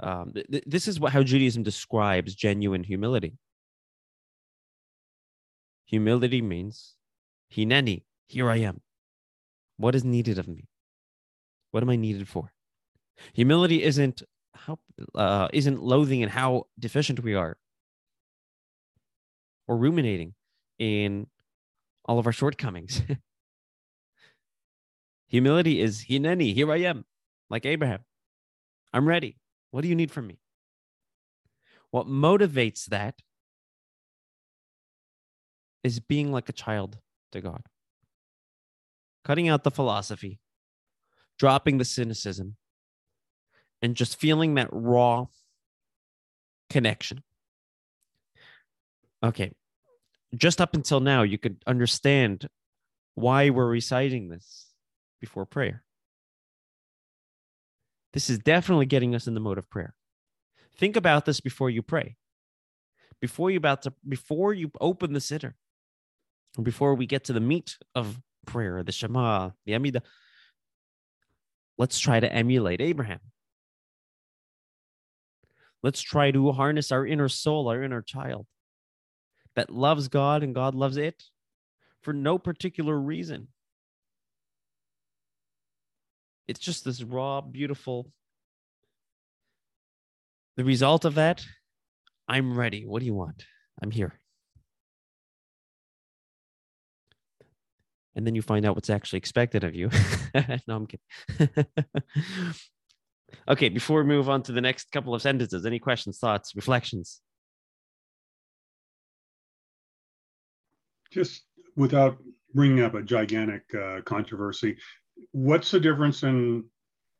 Um, 0.00 0.32
th- 0.32 0.46
th- 0.50 0.64
this 0.66 0.88
is 0.88 0.98
what 0.98 1.12
how 1.12 1.22
Judaism 1.22 1.62
describes 1.62 2.34
genuine 2.34 2.82
humility. 2.82 3.36
Humility 5.84 6.40
means, 6.40 6.94
Hineni, 7.54 8.04
here 8.26 8.48
I 8.48 8.56
am. 8.56 8.80
What 9.76 9.94
is 9.94 10.02
needed 10.02 10.38
of 10.38 10.48
me? 10.48 10.64
What 11.72 11.82
am 11.82 11.90
I 11.90 11.96
needed 11.96 12.26
for? 12.26 12.54
Humility 13.34 13.82
isn't 13.82 14.22
how 14.54 14.78
uh, 15.14 15.48
isn't 15.52 15.82
loathing 15.82 16.22
in 16.22 16.30
how 16.30 16.68
deficient 16.78 17.22
we 17.22 17.34
are, 17.34 17.58
or 19.68 19.76
ruminating 19.76 20.32
in 20.78 21.26
all 22.06 22.18
of 22.18 22.24
our 22.24 22.32
shortcomings. 22.32 23.02
Humility 25.34 25.80
is 25.80 26.04
hineni. 26.08 26.54
Here 26.54 26.70
I 26.70 26.76
am, 26.82 27.04
like 27.50 27.66
Abraham. 27.66 28.04
I'm 28.92 29.04
ready. 29.04 29.36
What 29.72 29.80
do 29.80 29.88
you 29.88 29.96
need 29.96 30.12
from 30.12 30.28
me? 30.28 30.38
What 31.90 32.06
motivates 32.06 32.84
that 32.84 33.16
is 35.82 35.98
being 35.98 36.30
like 36.30 36.48
a 36.48 36.52
child 36.52 36.98
to 37.32 37.40
God, 37.40 37.62
cutting 39.24 39.48
out 39.48 39.64
the 39.64 39.72
philosophy, 39.72 40.38
dropping 41.36 41.78
the 41.78 41.84
cynicism, 41.84 42.54
and 43.82 43.96
just 43.96 44.20
feeling 44.20 44.54
that 44.54 44.68
raw 44.70 45.26
connection. 46.70 47.24
Okay. 49.20 49.50
Just 50.32 50.60
up 50.60 50.74
until 50.74 51.00
now, 51.00 51.22
you 51.22 51.38
could 51.38 51.60
understand 51.66 52.48
why 53.16 53.50
we're 53.50 53.66
reciting 53.66 54.28
this 54.28 54.63
before 55.24 55.46
prayer. 55.46 55.82
This 58.12 58.28
is 58.28 58.38
definitely 58.38 58.84
getting 58.84 59.14
us 59.14 59.26
in 59.26 59.32
the 59.32 59.40
mode 59.40 59.56
of 59.56 59.70
prayer. 59.70 59.94
Think 60.76 60.96
about 60.96 61.24
this 61.24 61.40
before 61.40 61.70
you 61.70 61.80
pray. 61.80 62.16
Before 63.22 63.50
you 63.50 63.56
about 63.56 63.80
to 63.82 63.94
before 64.06 64.52
you 64.52 64.70
open 64.82 65.14
the 65.14 65.20
siddur, 65.20 65.54
before 66.62 66.94
we 66.94 67.06
get 67.06 67.24
to 67.24 67.32
the 67.32 67.40
meat 67.40 67.78
of 67.94 68.20
prayer, 68.46 68.82
the 68.82 68.92
Shema, 68.92 69.50
the 69.64 69.72
Amidah, 69.72 70.02
let's 71.78 71.98
try 71.98 72.20
to 72.20 72.30
emulate 72.30 72.82
Abraham. 72.82 73.20
Let's 75.82 76.02
try 76.02 76.32
to 76.32 76.52
harness 76.52 76.92
our 76.92 77.06
inner 77.06 77.30
soul, 77.30 77.68
our 77.68 77.82
inner 77.82 78.02
child 78.02 78.46
that 79.56 79.70
loves 79.70 80.08
God 80.08 80.42
and 80.42 80.54
God 80.54 80.74
loves 80.74 80.98
it 80.98 81.22
for 82.02 82.12
no 82.12 82.38
particular 82.38 82.98
reason. 82.98 83.48
It's 86.46 86.60
just 86.60 86.84
this 86.84 87.02
raw, 87.02 87.40
beautiful. 87.40 88.10
The 90.56 90.64
result 90.64 91.04
of 91.04 91.14
that, 91.16 91.44
I'm 92.28 92.56
ready. 92.56 92.84
What 92.86 93.00
do 93.00 93.06
you 93.06 93.14
want? 93.14 93.44
I'm 93.82 93.90
here. 93.90 94.18
And 98.16 98.24
then 98.26 98.36
you 98.36 98.42
find 98.42 98.64
out 98.64 98.76
what's 98.76 98.90
actually 98.90 99.16
expected 99.18 99.64
of 99.64 99.74
you. 99.74 99.90
no, 100.68 100.76
I'm 100.76 100.86
kidding. 100.86 101.66
Okay, 103.48 103.68
before 103.68 103.98
we 103.98 104.04
move 104.04 104.28
on 104.30 104.42
to 104.44 104.52
the 104.52 104.60
next 104.60 104.90
couple 104.90 105.14
of 105.14 105.22
sentences, 105.22 105.66
any 105.66 105.78
questions, 105.78 106.18
thoughts, 106.18 106.54
reflections? 106.54 107.20
Just 111.12 111.42
without 111.76 112.18
bringing 112.54 112.82
up 112.82 112.94
a 112.94 113.02
gigantic 113.02 113.62
uh, 113.74 114.00
controversy, 114.02 114.76
what's 115.32 115.70
the 115.70 115.80
difference 115.80 116.22
in 116.22 116.64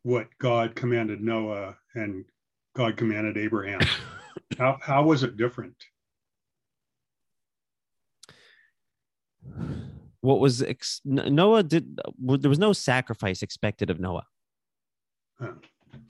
what 0.03 0.29
God 0.39 0.75
commanded 0.75 1.21
Noah 1.21 1.77
and 1.95 2.25
God 2.75 2.97
commanded 2.97 3.37
Abraham? 3.37 3.81
how, 4.59 4.79
how 4.81 5.03
was 5.05 5.23
it 5.23 5.37
different? 5.37 5.77
What 10.21 10.41
was 10.41 10.63
ex- 10.63 11.03
Noah 11.05 11.63
did? 11.63 12.01
There 12.19 12.49
was 12.49 12.59
no 12.59 12.73
sacrifice 12.73 13.43
expected 13.43 13.91
of 13.91 14.01
Noah. 14.01 14.25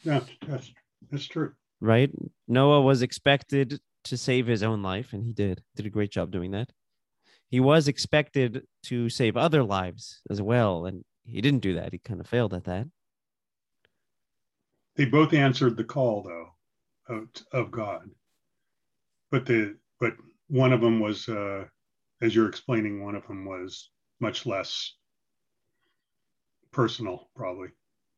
Yeah, 0.04 0.20
that's 0.46 0.72
that's 1.10 1.26
true. 1.26 1.52
Right? 1.80 2.10
Noah 2.46 2.82
was 2.82 3.02
expected 3.02 3.80
to 4.04 4.16
save 4.16 4.46
his 4.46 4.62
own 4.62 4.82
life, 4.82 5.12
and 5.12 5.24
he 5.24 5.32
did. 5.32 5.62
Did 5.74 5.86
a 5.86 5.90
great 5.90 6.12
job 6.12 6.30
doing 6.30 6.52
that. 6.52 6.70
He 7.50 7.58
was 7.58 7.88
expected 7.88 8.66
to 8.84 9.08
save 9.08 9.36
other 9.36 9.64
lives 9.64 10.20
as 10.30 10.40
well, 10.40 10.86
and 10.86 11.04
he 11.24 11.40
didn't 11.40 11.62
do 11.62 11.74
that. 11.74 11.92
He 11.92 11.98
kind 11.98 12.20
of 12.20 12.26
failed 12.26 12.54
at 12.54 12.64
that. 12.64 12.86
They 14.96 15.06
both 15.06 15.32
answered 15.32 15.76
the 15.76 15.84
call, 15.84 16.22
though, 16.22 17.14
of, 17.14 17.28
of 17.52 17.70
God. 17.70 18.08
But 19.30 19.46
the 19.46 19.76
but 19.98 20.12
one 20.48 20.72
of 20.72 20.80
them 20.80 21.00
was, 21.00 21.28
uh, 21.28 21.64
as 22.20 22.34
you're 22.34 22.48
explaining, 22.48 23.02
one 23.02 23.16
of 23.16 23.26
them 23.26 23.44
was 23.44 23.90
much 24.20 24.46
less 24.46 24.94
personal, 26.70 27.30
probably. 27.34 27.68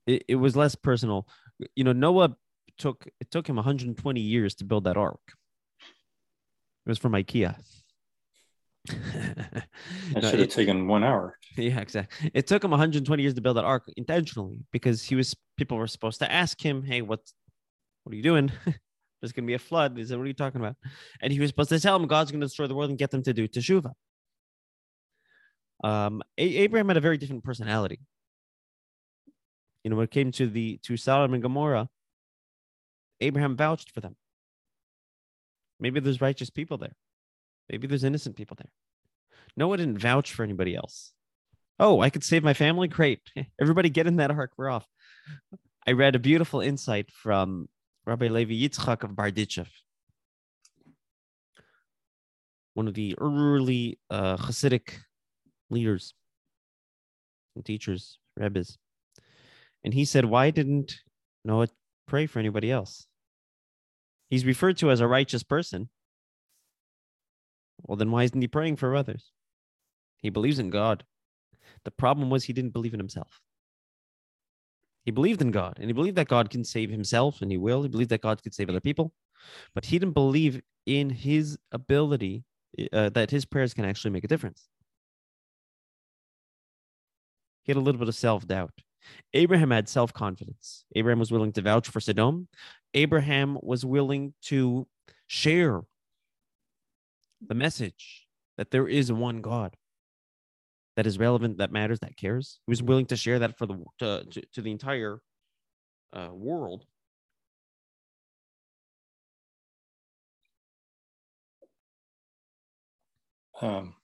It, 0.06 0.24
it 0.28 0.36
was 0.36 0.56
less 0.56 0.74
personal 0.74 1.26
you 1.74 1.84
know, 1.84 1.92
Noah 1.92 2.36
took 2.78 3.06
it 3.20 3.30
took 3.30 3.48
him 3.48 3.56
120 3.56 4.20
years 4.20 4.54
to 4.56 4.64
build 4.64 4.84
that 4.84 4.96
ark. 4.96 5.20
It 6.84 6.88
was 6.88 6.98
from 6.98 7.12
IKEA. 7.12 7.56
that 9.14 9.68
no, 10.14 10.20
should 10.20 10.40
have 10.40 10.48
it, 10.48 10.50
taken 10.50 10.86
one 10.86 11.04
hour. 11.04 11.38
Yeah, 11.56 11.80
exactly. 11.80 12.30
It 12.34 12.46
took 12.46 12.62
him 12.62 12.70
120 12.70 13.22
years 13.22 13.34
to 13.34 13.40
build 13.40 13.56
that 13.56 13.64
ark 13.64 13.84
intentionally 13.96 14.60
because 14.72 15.02
he 15.02 15.14
was 15.14 15.34
people 15.56 15.78
were 15.78 15.86
supposed 15.86 16.18
to 16.18 16.30
ask 16.30 16.60
him, 16.60 16.82
"Hey, 16.82 17.00
what's 17.00 17.32
what 18.04 18.12
are 18.12 18.16
you 18.16 18.22
doing? 18.22 18.52
There's 19.20 19.32
going 19.32 19.44
to 19.44 19.46
be 19.46 19.54
a 19.54 19.58
flood." 19.58 19.96
He 19.96 20.04
said, 20.04 20.18
"What 20.18 20.24
are 20.24 20.28
you 20.28 20.34
talking 20.34 20.60
about?" 20.60 20.76
And 21.22 21.32
he 21.32 21.40
was 21.40 21.48
supposed 21.48 21.70
to 21.70 21.80
tell 21.80 21.96
him 21.96 22.06
God's 22.06 22.30
going 22.30 22.42
to 22.42 22.46
destroy 22.46 22.66
the 22.66 22.74
world 22.74 22.90
and 22.90 22.98
get 22.98 23.10
them 23.10 23.22
to 23.22 23.32
do 23.32 23.48
teshuvah. 23.48 23.92
Um, 25.82 26.22
Abraham 26.36 26.88
had 26.88 26.96
a 26.98 27.00
very 27.00 27.16
different 27.16 27.44
personality 27.44 28.00
you 29.86 29.90
know, 29.90 29.94
when 29.94 30.04
it 30.06 30.10
came 30.10 30.32
to 30.32 30.48
the 30.48 30.78
to 30.78 30.96
Sodom 30.96 31.32
and 31.32 31.40
Gomorrah, 31.40 31.88
Abraham 33.20 33.56
vouched 33.56 33.92
for 33.92 34.00
them. 34.00 34.16
Maybe 35.78 36.00
there's 36.00 36.20
righteous 36.20 36.50
people 36.50 36.76
there. 36.76 36.96
Maybe 37.70 37.86
there's 37.86 38.04
innocent 38.04 38.36
people 38.36 38.56
there. 38.58 38.70
Noah 39.56 39.78
didn't 39.78 39.98
vouch 39.98 40.32
for 40.32 40.42
anybody 40.42 40.76
else. 40.76 41.12
Oh, 41.78 42.00
I 42.00 42.10
could 42.10 42.24
save 42.24 42.42
my 42.42 42.54
family? 42.54 42.88
Great. 42.88 43.20
Everybody 43.60 43.90
get 43.90 44.06
in 44.06 44.16
that 44.16 44.30
ark. 44.30 44.52
We're 44.56 44.70
off. 44.70 44.86
I 45.86 45.92
read 45.92 46.14
a 46.14 46.20
beautiful 46.20 46.60
insight 46.60 47.10
from 47.10 47.68
Rabbi 48.06 48.28
Levi 48.28 48.54
Yitzchak 48.54 49.02
of 49.02 49.10
Berditchev, 49.10 49.68
one 52.74 52.88
of 52.88 52.94
the 52.94 53.14
early 53.18 53.98
uh, 54.10 54.36
Hasidic 54.36 54.94
leaders 55.70 56.14
and 57.54 57.64
teachers, 57.64 58.18
rabbis. 58.36 58.78
And 59.84 59.94
he 59.94 60.04
said, 60.04 60.24
Why 60.24 60.50
didn't 60.50 60.96
Noah 61.44 61.68
pray 62.06 62.26
for 62.26 62.38
anybody 62.38 62.70
else? 62.70 63.06
He's 64.30 64.44
referred 64.44 64.78
to 64.78 64.90
as 64.90 65.00
a 65.00 65.06
righteous 65.06 65.42
person. 65.42 65.88
Well, 67.82 67.96
then 67.96 68.10
why 68.10 68.24
isn't 68.24 68.40
he 68.40 68.48
praying 68.48 68.76
for 68.76 68.94
others? 68.94 69.32
He 70.18 70.30
believes 70.30 70.58
in 70.58 70.70
God. 70.70 71.04
The 71.84 71.90
problem 71.90 72.30
was 72.30 72.44
he 72.44 72.52
didn't 72.52 72.72
believe 72.72 72.94
in 72.94 73.00
himself. 73.00 73.40
He 75.04 75.12
believed 75.12 75.40
in 75.40 75.52
God 75.52 75.78
and 75.78 75.88
he 75.88 75.92
believed 75.92 76.16
that 76.16 76.28
God 76.28 76.50
can 76.50 76.64
save 76.64 76.90
himself 76.90 77.40
and 77.40 77.50
he 77.50 77.58
will. 77.58 77.82
He 77.82 77.88
believed 77.88 78.10
that 78.10 78.22
God 78.22 78.42
could 78.42 78.54
save 78.54 78.68
other 78.68 78.80
people, 78.80 79.12
but 79.74 79.84
he 79.84 79.98
didn't 79.98 80.14
believe 80.14 80.60
in 80.84 81.10
his 81.10 81.58
ability 81.70 82.44
uh, 82.92 83.10
that 83.10 83.30
his 83.30 83.44
prayers 83.44 83.72
can 83.72 83.84
actually 83.84 84.10
make 84.10 84.24
a 84.24 84.28
difference. 84.28 84.68
He 87.62 87.72
had 87.72 87.76
a 87.76 87.80
little 87.80 87.98
bit 87.98 88.08
of 88.08 88.14
self 88.14 88.46
doubt. 88.46 88.72
Abraham 89.34 89.70
had 89.70 89.88
self 89.88 90.12
confidence. 90.12 90.84
Abraham 90.94 91.18
was 91.18 91.30
willing 91.30 91.52
to 91.52 91.62
vouch 91.62 91.88
for 91.88 92.00
Sodom. 92.00 92.48
Abraham 92.94 93.58
was 93.62 93.84
willing 93.84 94.34
to 94.42 94.86
share 95.26 95.82
the 97.46 97.54
message 97.54 98.26
that 98.56 98.70
there 98.70 98.88
is 98.88 99.12
one 99.12 99.40
God 99.40 99.76
that 100.96 101.06
is 101.06 101.18
relevant, 101.18 101.58
that 101.58 101.72
matters, 101.72 102.00
that 102.00 102.16
cares. 102.16 102.58
He 102.66 102.70
was 102.70 102.82
willing 102.82 103.06
to 103.06 103.16
share 103.16 103.38
that 103.40 103.58
for 103.58 103.66
the 103.66 103.84
to, 103.98 104.24
to, 104.24 104.42
to 104.54 104.62
the 104.62 104.70
entire 104.70 105.20
uh, 106.12 106.30
world. 106.32 106.84
Um, 113.60 113.94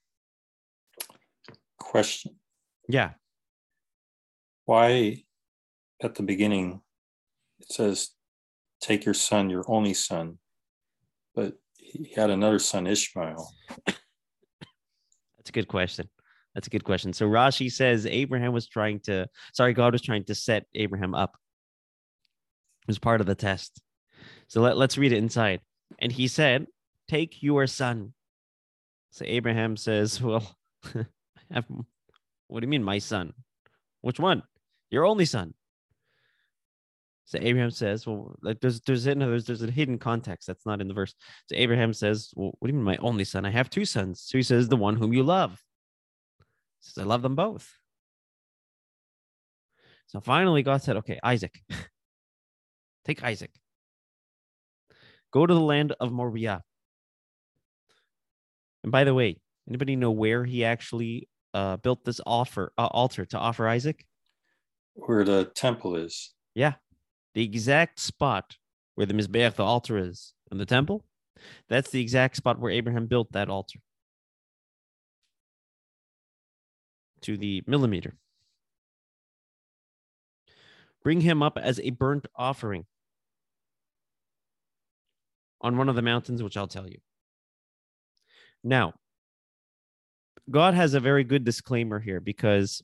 question. 1.78 2.36
Yeah. 2.88 3.12
Why 4.64 5.24
at 6.02 6.14
the 6.14 6.22
beginning 6.22 6.80
it 7.60 7.70
says, 7.70 8.10
take 8.80 9.04
your 9.04 9.14
son, 9.14 9.50
your 9.50 9.64
only 9.68 9.94
son, 9.94 10.38
he 11.92 12.12
had 12.14 12.30
another 12.30 12.58
son, 12.58 12.86
Ishmael? 12.86 13.48
That's 13.86 15.48
a 15.48 15.52
good 15.52 15.68
question. 15.68 16.08
That's 16.54 16.66
a 16.66 16.70
good 16.70 16.84
question. 16.84 17.12
So 17.12 17.26
Rashi 17.26 17.70
says 17.70 18.06
Abraham 18.06 18.52
was 18.52 18.68
trying 18.68 19.00
to, 19.00 19.26
sorry, 19.52 19.72
God 19.72 19.92
was 19.92 20.02
trying 20.02 20.24
to 20.24 20.34
set 20.34 20.66
Abraham 20.74 21.14
up. 21.14 21.36
It 22.82 22.88
was 22.88 22.98
part 22.98 23.20
of 23.20 23.26
the 23.26 23.34
test. 23.34 23.80
So 24.48 24.60
let, 24.60 24.76
let's 24.76 24.98
read 24.98 25.12
it 25.12 25.18
inside. 25.18 25.60
And 25.98 26.12
he 26.12 26.28
said, 26.28 26.66
Take 27.08 27.42
your 27.42 27.66
son. 27.66 28.14
So 29.10 29.24
Abraham 29.26 29.76
says, 29.76 30.20
Well, 30.20 30.56
what 30.92 32.60
do 32.60 32.66
you 32.66 32.68
mean, 32.68 32.84
my 32.84 32.98
son? 32.98 33.32
Which 34.00 34.18
one? 34.18 34.42
Your 34.90 35.06
only 35.06 35.24
son. 35.24 35.54
So 37.32 37.38
Abraham 37.40 37.70
says, 37.70 38.06
Well, 38.06 38.36
like 38.42 38.60
there's 38.60 38.82
there's 38.82 39.04
there's 39.04 39.46
there's 39.46 39.62
a 39.62 39.70
hidden 39.70 39.98
context 39.98 40.46
that's 40.46 40.66
not 40.66 40.82
in 40.82 40.88
the 40.88 40.92
verse. 40.92 41.14
So 41.48 41.56
Abraham 41.56 41.94
says, 41.94 42.30
Well, 42.36 42.52
what 42.58 42.68
do 42.68 42.74
you 42.74 42.78
mean, 42.78 42.84
my 42.84 42.98
only 42.98 43.24
son? 43.24 43.46
I 43.46 43.50
have 43.50 43.70
two 43.70 43.86
sons. 43.86 44.20
So 44.20 44.36
he 44.36 44.42
says, 44.42 44.68
The 44.68 44.76
one 44.76 44.96
whom 44.96 45.14
you 45.14 45.22
love. 45.22 45.52
He 45.52 46.90
says, 46.90 47.02
I 47.02 47.06
love 47.06 47.22
them 47.22 47.34
both. 47.34 47.72
So 50.08 50.20
finally, 50.20 50.62
God 50.62 50.82
said, 50.82 50.98
Okay, 50.98 51.18
Isaac, 51.24 51.58
take 53.06 53.24
Isaac. 53.24 53.50
Go 55.32 55.46
to 55.46 55.54
the 55.54 55.58
land 55.58 55.94
of 56.00 56.12
Moriah. 56.12 56.60
And 58.82 58.92
by 58.92 59.04
the 59.04 59.14
way, 59.14 59.40
anybody 59.66 59.96
know 59.96 60.10
where 60.10 60.44
he 60.44 60.66
actually 60.66 61.30
uh, 61.54 61.78
built 61.78 62.04
this 62.04 62.20
offer 62.26 62.74
uh, 62.76 62.88
altar 62.88 63.24
to 63.24 63.38
offer 63.38 63.66
Isaac? 63.66 64.04
Where 64.92 65.24
the 65.24 65.46
temple 65.54 65.96
is. 65.96 66.34
Yeah, 66.54 66.74
the 67.34 67.44
exact 67.44 67.98
spot 67.98 68.56
where 68.94 69.06
the 69.06 69.14
Mizbeach, 69.14 69.54
the 69.54 69.64
altar 69.64 69.96
is, 69.96 70.34
in 70.50 70.58
the 70.58 70.66
temple. 70.66 71.04
That's 71.68 71.90
the 71.90 72.00
exact 72.00 72.36
spot 72.36 72.60
where 72.60 72.70
Abraham 72.70 73.06
built 73.06 73.32
that 73.32 73.48
altar. 73.48 73.80
To 77.22 77.36
the 77.36 77.62
millimeter. 77.66 78.14
Bring 81.02 81.20
him 81.20 81.42
up 81.42 81.58
as 81.58 81.80
a 81.80 81.90
burnt 81.90 82.26
offering 82.36 82.86
on 85.60 85.76
one 85.76 85.88
of 85.88 85.96
the 85.96 86.02
mountains, 86.02 86.42
which 86.42 86.56
I'll 86.56 86.68
tell 86.68 86.88
you. 86.88 86.98
Now, 88.62 88.94
God 90.50 90.74
has 90.74 90.94
a 90.94 91.00
very 91.00 91.24
good 91.24 91.44
disclaimer 91.44 91.98
here 91.98 92.20
because 92.20 92.82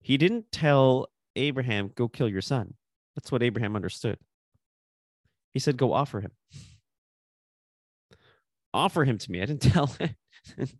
he 0.00 0.16
didn't 0.16 0.50
tell 0.52 1.08
Abraham, 1.34 1.90
go 1.94 2.08
kill 2.08 2.28
your 2.28 2.42
son. 2.42 2.74
That's 3.16 3.32
what 3.32 3.42
Abraham 3.42 3.74
understood. 3.74 4.18
He 5.52 5.58
said, 5.58 5.76
go 5.76 5.92
offer 5.92 6.20
him. 6.20 6.32
Offer 8.72 9.04
him 9.04 9.18
to 9.18 9.32
me. 9.32 9.42
I 9.42 9.46
didn't 9.46 9.62
tell 9.72 9.86
him. 9.86 10.14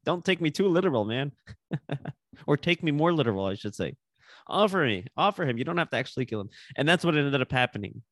Don't 0.04 0.24
take 0.24 0.40
me 0.40 0.50
too 0.50 0.68
literal, 0.68 1.04
man. 1.04 1.32
or 2.46 2.56
take 2.56 2.82
me 2.82 2.92
more 2.92 3.12
literal, 3.12 3.46
I 3.46 3.54
should 3.54 3.74
say. 3.74 3.96
Offer 4.46 4.84
me, 4.84 5.06
offer 5.16 5.44
him. 5.44 5.58
You 5.58 5.64
don't 5.64 5.78
have 5.78 5.90
to 5.90 5.96
actually 5.96 6.26
kill 6.26 6.40
him. 6.42 6.50
And 6.76 6.88
that's 6.88 7.04
what 7.04 7.16
ended 7.16 7.40
up 7.40 7.50
happening. 7.50 8.02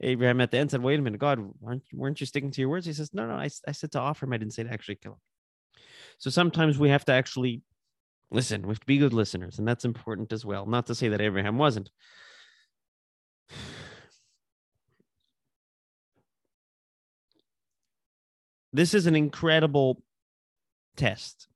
Abraham 0.00 0.40
at 0.40 0.50
the 0.50 0.58
end 0.58 0.70
said, 0.70 0.82
Wait 0.82 0.98
a 0.98 1.02
minute, 1.02 1.20
God, 1.20 1.38
weren't, 1.60 1.82
weren't 1.92 2.20
you 2.20 2.26
sticking 2.26 2.50
to 2.50 2.60
your 2.60 2.68
words? 2.68 2.86
He 2.86 2.92
says, 2.92 3.14
No, 3.14 3.26
no, 3.26 3.34
I, 3.34 3.48
I 3.66 3.72
said 3.72 3.92
to 3.92 4.00
offer 4.00 4.26
him. 4.26 4.32
I 4.32 4.38
didn't 4.38 4.54
say 4.54 4.64
to 4.64 4.72
actually 4.72 4.96
kill 4.96 5.12
him. 5.12 5.18
So 6.18 6.30
sometimes 6.30 6.78
we 6.78 6.88
have 6.88 7.04
to 7.06 7.12
actually 7.12 7.62
listen. 8.30 8.62
We 8.62 8.70
have 8.70 8.80
to 8.80 8.86
be 8.86 8.98
good 8.98 9.12
listeners, 9.12 9.58
and 9.58 9.66
that's 9.66 9.84
important 9.84 10.32
as 10.32 10.44
well. 10.44 10.66
Not 10.66 10.86
to 10.86 10.94
say 10.94 11.08
that 11.08 11.20
Abraham 11.20 11.58
wasn't. 11.58 11.90
This 18.76 18.92
is 18.92 19.06
an 19.06 19.16
incredible 19.16 20.02
test. 20.98 21.48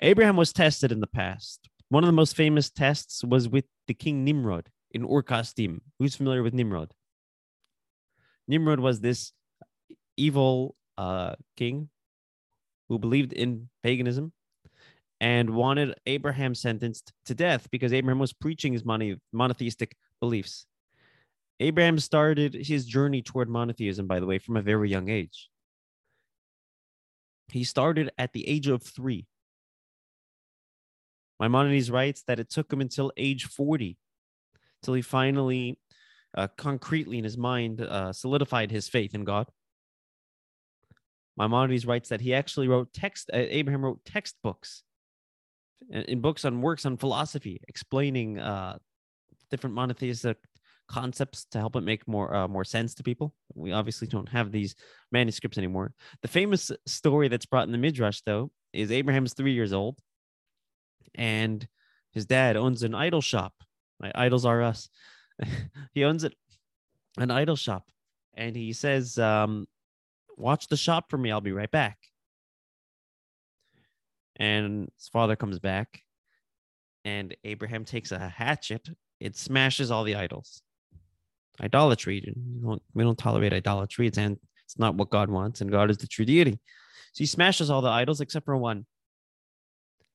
Abraham 0.00 0.34
was 0.34 0.50
tested 0.50 0.92
in 0.92 1.00
the 1.00 1.06
past. 1.06 1.68
One 1.90 2.02
of 2.02 2.08
the 2.08 2.14
most 2.14 2.34
famous 2.34 2.70
tests 2.70 3.22
was 3.22 3.50
with 3.50 3.66
the 3.86 3.92
king 3.92 4.24
Nimrod 4.24 4.70
in 4.92 5.04
Ur 5.04 5.22
Kasdim. 5.22 5.80
Who's 5.98 6.16
familiar 6.16 6.42
with 6.42 6.54
Nimrod? 6.54 6.94
Nimrod 8.48 8.80
was 8.80 9.00
this 9.00 9.32
evil 10.16 10.74
uh, 10.96 11.34
king 11.58 11.90
who 12.88 12.98
believed 12.98 13.34
in 13.34 13.68
paganism 13.82 14.32
and 15.20 15.50
wanted 15.50 15.96
Abraham 16.06 16.54
sentenced 16.54 17.12
to 17.26 17.34
death 17.34 17.70
because 17.70 17.92
Abraham 17.92 18.20
was 18.20 18.32
preaching 18.32 18.72
his 18.72 18.86
monotheistic 19.34 19.98
beliefs. 20.18 20.64
Abraham 21.60 21.98
started 21.98 22.54
his 22.54 22.86
journey 22.86 23.20
toward 23.20 23.50
monotheism, 23.50 24.06
by 24.06 24.18
the 24.18 24.24
way, 24.24 24.38
from 24.38 24.56
a 24.56 24.62
very 24.62 24.88
young 24.88 25.10
age. 25.10 25.49
He 27.52 27.64
started 27.64 28.10
at 28.18 28.32
the 28.32 28.48
age 28.48 28.68
of 28.68 28.82
three. 28.82 29.26
Maimonides 31.40 31.90
writes 31.90 32.22
that 32.26 32.38
it 32.38 32.50
took 32.50 32.72
him 32.72 32.80
until 32.80 33.12
age 33.16 33.46
40 33.46 33.96
till 34.82 34.94
he 34.94 35.02
finally 35.02 35.78
uh, 36.36 36.48
concretely 36.56 37.18
in 37.18 37.24
his 37.24 37.38
mind 37.38 37.80
uh, 37.80 38.12
solidified 38.12 38.70
his 38.70 38.88
faith 38.88 39.14
in 39.14 39.24
God. 39.24 39.48
Maimonides 41.36 41.86
writes 41.86 42.10
that 42.10 42.20
he 42.20 42.34
actually 42.34 42.68
wrote 42.68 42.92
text. 42.92 43.30
Uh, 43.32 43.38
Abraham 43.38 43.84
wrote 43.84 44.04
textbooks, 44.04 44.82
in, 45.88 46.02
in, 46.02 46.20
books 46.20 46.44
on 46.44 46.60
works 46.60 46.84
on 46.84 46.98
philosophy, 46.98 47.60
explaining 47.66 48.38
uh, 48.38 48.76
different 49.50 49.74
monotheistic 49.74 50.36
concepts 50.90 51.46
to 51.52 51.58
help 51.58 51.76
it 51.76 51.82
make 51.82 52.06
more 52.08 52.34
uh, 52.34 52.48
more 52.48 52.64
sense 52.64 52.94
to 52.94 53.02
people. 53.02 53.32
We 53.54 53.72
obviously 53.72 54.08
don't 54.08 54.28
have 54.28 54.50
these 54.50 54.74
manuscripts 55.12 55.56
anymore. 55.56 55.94
The 56.22 56.28
famous 56.28 56.70
story 56.86 57.28
that's 57.28 57.46
brought 57.46 57.66
in 57.66 57.72
the 57.72 57.78
midrash, 57.78 58.20
though, 58.26 58.50
is 58.72 58.90
Abraham's 58.90 59.32
three 59.32 59.52
years 59.52 59.72
old, 59.72 59.98
and 61.14 61.66
his 62.12 62.26
dad 62.26 62.56
owns 62.56 62.82
an 62.82 62.94
idol 62.94 63.20
shop. 63.20 63.54
My 64.00 64.10
idols 64.14 64.44
are 64.44 64.62
us. 64.62 64.88
he 65.94 66.04
owns 66.04 66.24
it, 66.24 66.34
an 67.16 67.30
idol 67.30 67.56
shop, 67.56 67.84
and 68.34 68.56
he 68.56 68.72
says, 68.72 69.16
um, 69.16 69.66
"Watch 70.36 70.66
the 70.66 70.76
shop 70.76 71.08
for 71.08 71.18
me. 71.18 71.30
I'll 71.30 71.40
be 71.40 71.52
right 71.52 71.70
back." 71.70 71.98
And 74.36 74.90
his 74.98 75.08
father 75.08 75.36
comes 75.36 75.60
back, 75.60 76.02
and 77.04 77.36
Abraham 77.44 77.84
takes 77.84 78.10
a 78.10 78.18
hatchet. 78.18 78.88
It 79.20 79.36
smashes 79.36 79.90
all 79.90 80.02
the 80.02 80.16
idols. 80.16 80.62
Idolatry. 81.60 82.22
We 82.26 82.66
don't, 82.66 82.82
we 82.94 83.04
don't 83.04 83.18
tolerate 83.18 83.52
idolatry. 83.52 84.06
It's 84.06 84.18
and 84.18 84.38
it's 84.64 84.78
not 84.78 84.94
what 84.94 85.10
God 85.10 85.28
wants, 85.30 85.60
and 85.60 85.70
God 85.70 85.90
is 85.90 85.98
the 85.98 86.06
true 86.06 86.24
deity. 86.24 86.58
So 87.12 87.18
he 87.18 87.26
smashes 87.26 87.70
all 87.70 87.82
the 87.82 87.88
idols 87.88 88.20
except 88.20 88.44
for 88.44 88.56
one. 88.56 88.86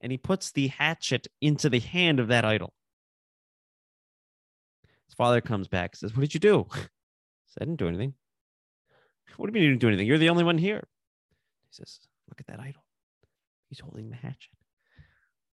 And 0.01 0.11
he 0.11 0.17
puts 0.17 0.51
the 0.51 0.67
hatchet 0.67 1.27
into 1.41 1.69
the 1.69 1.79
hand 1.79 2.19
of 2.19 2.29
that 2.29 2.45
idol. 2.45 2.73
His 5.07 5.15
father 5.15 5.41
comes 5.41 5.67
back, 5.67 5.95
says, 5.95 6.15
What 6.15 6.21
did 6.21 6.33
you 6.33 6.39
do? 6.39 6.67
Said, 6.71 6.87
I 7.61 7.65
didn't 7.65 7.79
do 7.79 7.87
anything. 7.87 8.13
What 9.37 9.47
do 9.47 9.49
you 9.49 9.53
mean 9.53 9.63
you 9.63 9.69
didn't 9.71 9.81
do 9.81 9.87
anything? 9.87 10.07
You're 10.07 10.17
the 10.17 10.29
only 10.29 10.43
one 10.43 10.57
here. 10.57 10.87
He 11.69 11.73
says, 11.73 11.99
Look 12.29 12.39
at 12.39 12.47
that 12.47 12.59
idol. 12.59 12.83
He's 13.69 13.79
holding 13.79 14.09
the 14.09 14.15
hatchet. 14.15 14.51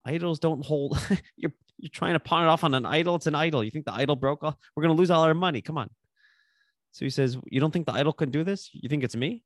Idols 0.04 0.38
don't 0.38 0.64
hold. 0.64 0.98
you're 1.36 1.52
you're 1.82 1.90
trying 1.90 2.12
to 2.12 2.20
pawn 2.20 2.44
it 2.44 2.48
off 2.48 2.62
on 2.62 2.74
an 2.74 2.86
idol. 2.86 3.16
It's 3.16 3.26
an 3.26 3.34
idol. 3.34 3.64
You 3.64 3.72
think 3.72 3.84
the 3.84 3.92
idol 3.92 4.14
broke? 4.14 4.44
off? 4.44 4.56
We're 4.74 4.84
gonna 4.84 4.94
lose 4.94 5.10
all 5.10 5.24
our 5.24 5.34
money. 5.34 5.60
Come 5.60 5.76
on. 5.76 5.90
So 6.92 7.04
he 7.04 7.10
says, 7.10 7.36
You 7.50 7.60
don't 7.60 7.72
think 7.72 7.86
the 7.86 7.92
idol 7.92 8.12
can 8.12 8.30
do 8.30 8.44
this? 8.44 8.70
You 8.72 8.88
think 8.88 9.02
it's 9.02 9.16
me? 9.16 9.28
He 9.30 9.42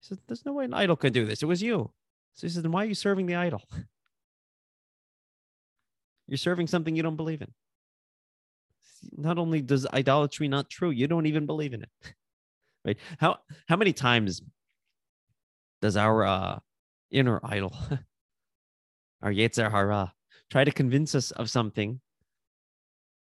says, 0.00 0.18
There's 0.28 0.46
no 0.46 0.52
way 0.52 0.64
an 0.64 0.74
idol 0.74 0.94
could 0.94 1.12
do 1.12 1.26
this. 1.26 1.42
It 1.42 1.46
was 1.46 1.60
you. 1.60 1.90
So 2.34 2.46
he 2.46 2.52
says, 2.52 2.62
Then 2.62 2.70
why 2.70 2.84
are 2.84 2.88
you 2.88 2.94
serving 2.94 3.26
the 3.26 3.34
idol? 3.34 3.62
You're 6.28 6.38
serving 6.38 6.68
something 6.68 6.94
you 6.94 7.02
don't 7.02 7.16
believe 7.16 7.42
in. 7.42 7.52
not 9.16 9.38
only 9.38 9.60
does 9.60 9.86
idolatry 9.92 10.46
not 10.46 10.70
true, 10.70 10.90
you 10.90 11.08
don't 11.08 11.26
even 11.26 11.46
believe 11.46 11.74
in 11.74 11.82
it. 11.82 11.90
right? 12.84 12.96
How 13.18 13.38
how 13.66 13.76
many 13.76 13.92
times 13.92 14.40
does 15.80 15.96
our 15.96 16.24
uh, 16.24 16.58
inner 17.10 17.40
idol, 17.42 17.76
our 19.22 19.32
Yetzer 19.32 19.68
Hara, 19.68 20.14
try 20.52 20.64
to 20.64 20.70
convince 20.70 21.14
us 21.14 21.30
of 21.30 21.48
something 21.48 21.98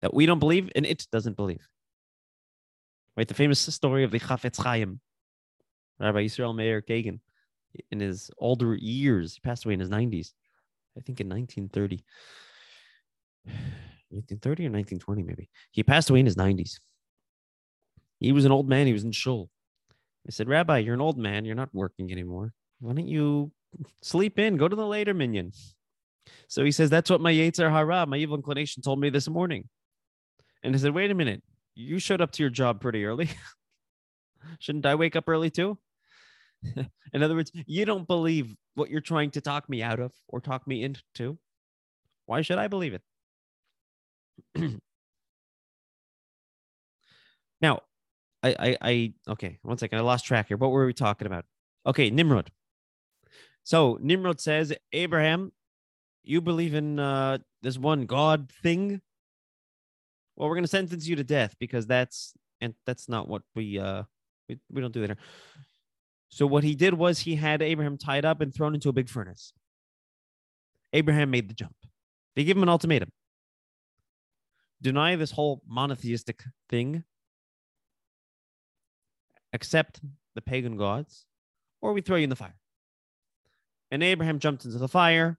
that 0.02 0.12
we 0.12 0.26
don't 0.26 0.40
believe 0.40 0.68
and 0.74 0.84
it 0.84 1.06
doesn't 1.12 1.36
believe? 1.36 1.66
Right? 3.16 3.28
The 3.28 3.34
famous 3.34 3.60
story 3.60 4.02
of 4.02 4.10
the 4.10 4.18
Chafetz 4.18 4.60
Chaim, 4.60 5.00
Rabbi 6.00 6.24
Yisrael 6.24 6.56
Meir 6.56 6.82
Kagan, 6.82 7.20
in 7.92 8.00
his 8.00 8.32
older 8.38 8.74
years, 8.74 9.34
he 9.34 9.40
passed 9.40 9.64
away 9.64 9.74
in 9.74 9.80
his 9.80 9.90
90s, 9.90 10.32
I 10.98 11.00
think 11.02 11.20
in 11.20 11.28
1930. 11.28 12.02
1930 14.10 14.62
or 14.66 14.72
1920, 14.72 15.22
maybe. 15.22 15.48
He 15.70 15.84
passed 15.84 16.10
away 16.10 16.18
in 16.18 16.26
his 16.26 16.36
90s. 16.36 16.80
He 18.18 18.32
was 18.32 18.44
an 18.44 18.52
old 18.52 18.68
man. 18.68 18.88
He 18.88 18.92
was 18.92 19.04
in 19.04 19.12
shul. 19.12 19.50
I 20.26 20.30
said, 20.30 20.48
Rabbi, 20.48 20.78
you're 20.78 20.94
an 20.94 21.00
old 21.00 21.18
man. 21.18 21.44
You're 21.44 21.54
not 21.54 21.72
working 21.72 22.10
anymore. 22.10 22.52
Why 22.80 22.92
don't 22.94 23.06
you 23.06 23.52
sleep 24.02 24.38
in? 24.40 24.56
Go 24.56 24.66
to 24.66 24.74
the 24.74 24.86
later 24.86 25.14
minyan. 25.14 25.52
So 26.48 26.64
he 26.64 26.72
says, 26.72 26.90
That's 26.90 27.10
what 27.10 27.20
my 27.20 27.32
Yetzer 27.32 27.70
Hara, 27.70 28.06
my 28.06 28.16
evil 28.16 28.36
inclination, 28.36 28.82
told 28.82 29.00
me 29.00 29.10
this 29.10 29.28
morning. 29.28 29.68
And 30.62 30.74
I 30.74 30.78
said, 30.78 30.94
Wait 30.94 31.10
a 31.10 31.14
minute. 31.14 31.42
You 31.74 31.98
showed 31.98 32.20
up 32.20 32.30
to 32.32 32.42
your 32.42 32.50
job 32.50 32.80
pretty 32.80 33.04
early. 33.04 33.28
Shouldn't 34.60 34.86
I 34.86 34.94
wake 34.94 35.16
up 35.16 35.28
early 35.28 35.50
too? 35.50 35.78
in 37.12 37.22
other 37.22 37.34
words, 37.34 37.50
you 37.66 37.84
don't 37.84 38.06
believe 38.06 38.54
what 38.74 38.90
you're 38.90 39.00
trying 39.00 39.30
to 39.32 39.40
talk 39.40 39.68
me 39.68 39.82
out 39.82 40.00
of 40.00 40.12
or 40.28 40.40
talk 40.40 40.66
me 40.66 40.82
into. 40.82 41.38
Why 42.26 42.42
should 42.42 42.58
I 42.58 42.68
believe 42.68 42.94
it? 42.94 43.02
now, 47.60 47.80
I, 48.42 48.56
I, 48.58 48.76
I, 48.80 49.12
okay, 49.28 49.58
one 49.62 49.78
second. 49.78 49.98
I 49.98 50.02
lost 50.02 50.26
track 50.26 50.48
here. 50.48 50.56
What 50.56 50.70
were 50.70 50.86
we 50.86 50.92
talking 50.92 51.26
about? 51.26 51.44
Okay, 51.86 52.10
Nimrod. 52.10 52.50
So 53.62 53.98
Nimrod 54.00 54.40
says, 54.40 54.72
Abraham, 54.92 55.52
you 56.24 56.40
believe 56.40 56.74
in 56.74 56.98
uh, 56.98 57.38
this 57.62 57.78
one 57.78 58.06
God 58.06 58.50
thing? 58.62 59.00
Well, 60.36 60.48
we're 60.48 60.56
going 60.56 60.64
to 60.64 60.68
sentence 60.68 61.06
you 61.06 61.16
to 61.16 61.24
death 61.24 61.54
because 61.58 61.86
that's 61.86 62.34
and 62.60 62.74
that's 62.86 63.08
not 63.08 63.28
what 63.28 63.42
we 63.54 63.78
uh 63.78 64.02
we, 64.48 64.58
we 64.70 64.80
don't 64.80 64.92
do 64.92 65.00
that. 65.00 65.10
Here. 65.10 65.18
So 66.28 66.46
what 66.46 66.64
he 66.64 66.74
did 66.74 66.94
was 66.94 67.20
he 67.20 67.36
had 67.36 67.62
Abraham 67.62 67.96
tied 67.96 68.24
up 68.24 68.40
and 68.40 68.52
thrown 68.52 68.74
into 68.74 68.88
a 68.88 68.92
big 68.92 69.08
furnace. 69.08 69.52
Abraham 70.92 71.30
made 71.30 71.48
the 71.48 71.54
jump. 71.54 71.76
They 72.34 72.42
give 72.42 72.56
him 72.56 72.64
an 72.64 72.68
ultimatum 72.68 73.10
deny 74.84 75.16
this 75.16 75.32
whole 75.32 75.62
monotheistic 75.66 76.44
thing, 76.68 77.02
accept 79.52 80.00
the 80.34 80.42
pagan 80.42 80.76
gods, 80.76 81.24
or 81.80 81.94
we 81.94 82.02
throw 82.02 82.16
you 82.16 82.24
in 82.24 82.30
the 82.30 82.36
fire. 82.36 82.56
And 83.90 84.02
Abraham 84.02 84.38
jumped 84.38 84.66
into 84.66 84.78
the 84.78 84.88
fire, 84.88 85.38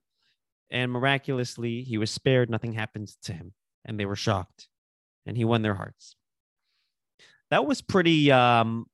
and 0.70 0.90
miraculously 0.90 1.82
he 1.82 1.98
was 1.98 2.10
spared. 2.10 2.50
Nothing 2.50 2.72
happened 2.72 3.08
to 3.22 3.32
him, 3.32 3.52
and 3.84 3.98
they 3.98 4.06
were 4.06 4.16
shocked, 4.16 4.68
and 5.26 5.36
he 5.36 5.44
won 5.44 5.62
their 5.62 5.74
hearts. 5.74 6.16
That 7.50 7.66
was 7.66 7.82
pretty. 7.82 8.30
Um, 8.30 8.86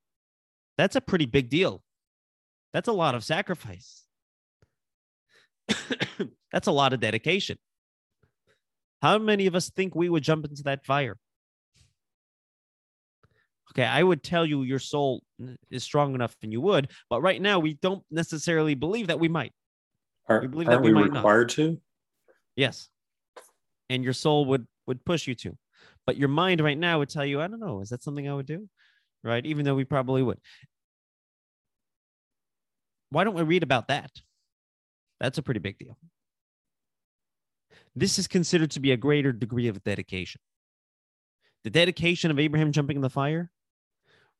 that's 0.78 0.96
a 0.96 1.00
pretty 1.00 1.26
big 1.26 1.48
deal. 1.48 1.82
That's 2.72 2.88
a 2.88 2.92
lot 2.92 3.14
of 3.14 3.24
sacrifice. 3.24 4.04
that's 6.52 6.66
a 6.66 6.72
lot 6.72 6.92
of 6.92 7.00
dedication. 7.00 7.58
How 9.00 9.18
many 9.18 9.46
of 9.46 9.54
us 9.54 9.70
think 9.70 9.94
we 9.94 10.08
would 10.08 10.22
jump 10.22 10.44
into 10.44 10.62
that 10.64 10.84
fire? 10.84 11.16
Okay, 13.72 13.84
I 13.84 14.02
would 14.02 14.22
tell 14.22 14.44
you 14.44 14.62
your 14.62 14.78
soul 14.78 15.22
is 15.70 15.82
strong 15.82 16.14
enough 16.14 16.36
and 16.42 16.52
you 16.52 16.60
would, 16.60 16.90
but 17.08 17.22
right 17.22 17.40
now 17.40 17.58
we 17.58 17.74
don't 17.74 18.04
necessarily 18.10 18.74
believe 18.74 19.06
that 19.06 19.18
we 19.18 19.28
might. 19.28 19.52
Are, 20.28 20.40
we 20.40 20.46
believe 20.46 20.68
that 20.68 20.82
we, 20.82 20.92
we 20.92 21.02
required 21.02 21.48
not. 21.48 21.56
to? 21.56 21.80
Yes. 22.56 22.88
And 23.90 24.04
your 24.04 24.12
soul 24.12 24.46
would 24.46 24.66
would 24.86 25.04
push 25.04 25.26
you 25.26 25.34
to. 25.36 25.56
But 26.06 26.16
your 26.16 26.28
mind 26.28 26.60
right 26.60 26.78
now 26.78 26.98
would 26.98 27.08
tell 27.08 27.24
you, 27.24 27.40
I 27.40 27.46
don't 27.46 27.60
know, 27.60 27.80
is 27.80 27.90
that 27.90 28.02
something 28.02 28.28
I 28.28 28.34
would 28.34 28.46
do? 28.46 28.68
Right? 29.22 29.44
Even 29.46 29.64
though 29.64 29.74
we 29.74 29.84
probably 29.84 30.22
would. 30.22 30.38
Why 33.10 33.24
don't 33.24 33.34
we 33.34 33.42
read 33.42 33.62
about 33.62 33.88
that? 33.88 34.10
That's 35.20 35.38
a 35.38 35.42
pretty 35.42 35.60
big 35.60 35.78
deal. 35.78 35.96
This 37.94 38.18
is 38.18 38.26
considered 38.26 38.70
to 38.72 38.80
be 38.80 38.92
a 38.92 38.96
greater 38.96 39.32
degree 39.32 39.68
of 39.68 39.84
dedication. 39.84 40.40
The 41.62 41.70
dedication 41.70 42.30
of 42.30 42.38
Abraham 42.38 42.72
jumping 42.72 42.96
in 42.96 43.02
the 43.02 43.10
fire 43.10 43.50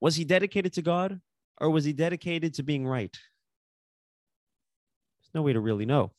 was 0.01 0.17
he 0.17 0.25
dedicated 0.25 0.73
to 0.73 0.83
God 0.83 1.21
or 1.61 1.71
was 1.71 1.85
he 1.85 1.93
dedicated 1.93 2.55
to 2.55 2.63
being 2.63 2.87
right? 2.87 3.17
No 5.35 5.43
way 5.43 5.53
to 5.53 5.61
really 5.61 5.87
know. 5.87 6.13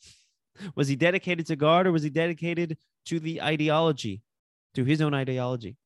Was 0.76 0.88
he 0.88 0.96
dedicated 0.96 1.48
to 1.48 1.56
God 1.56 1.88
or 1.88 1.92
was 1.92 2.04
he 2.04 2.10
dedicated 2.10 2.78
to 3.06 3.20
the 3.20 3.42
ideology, 3.42 4.22
to 4.76 4.84
his 4.84 5.02
own 5.02 5.14
ideology? 5.14 5.78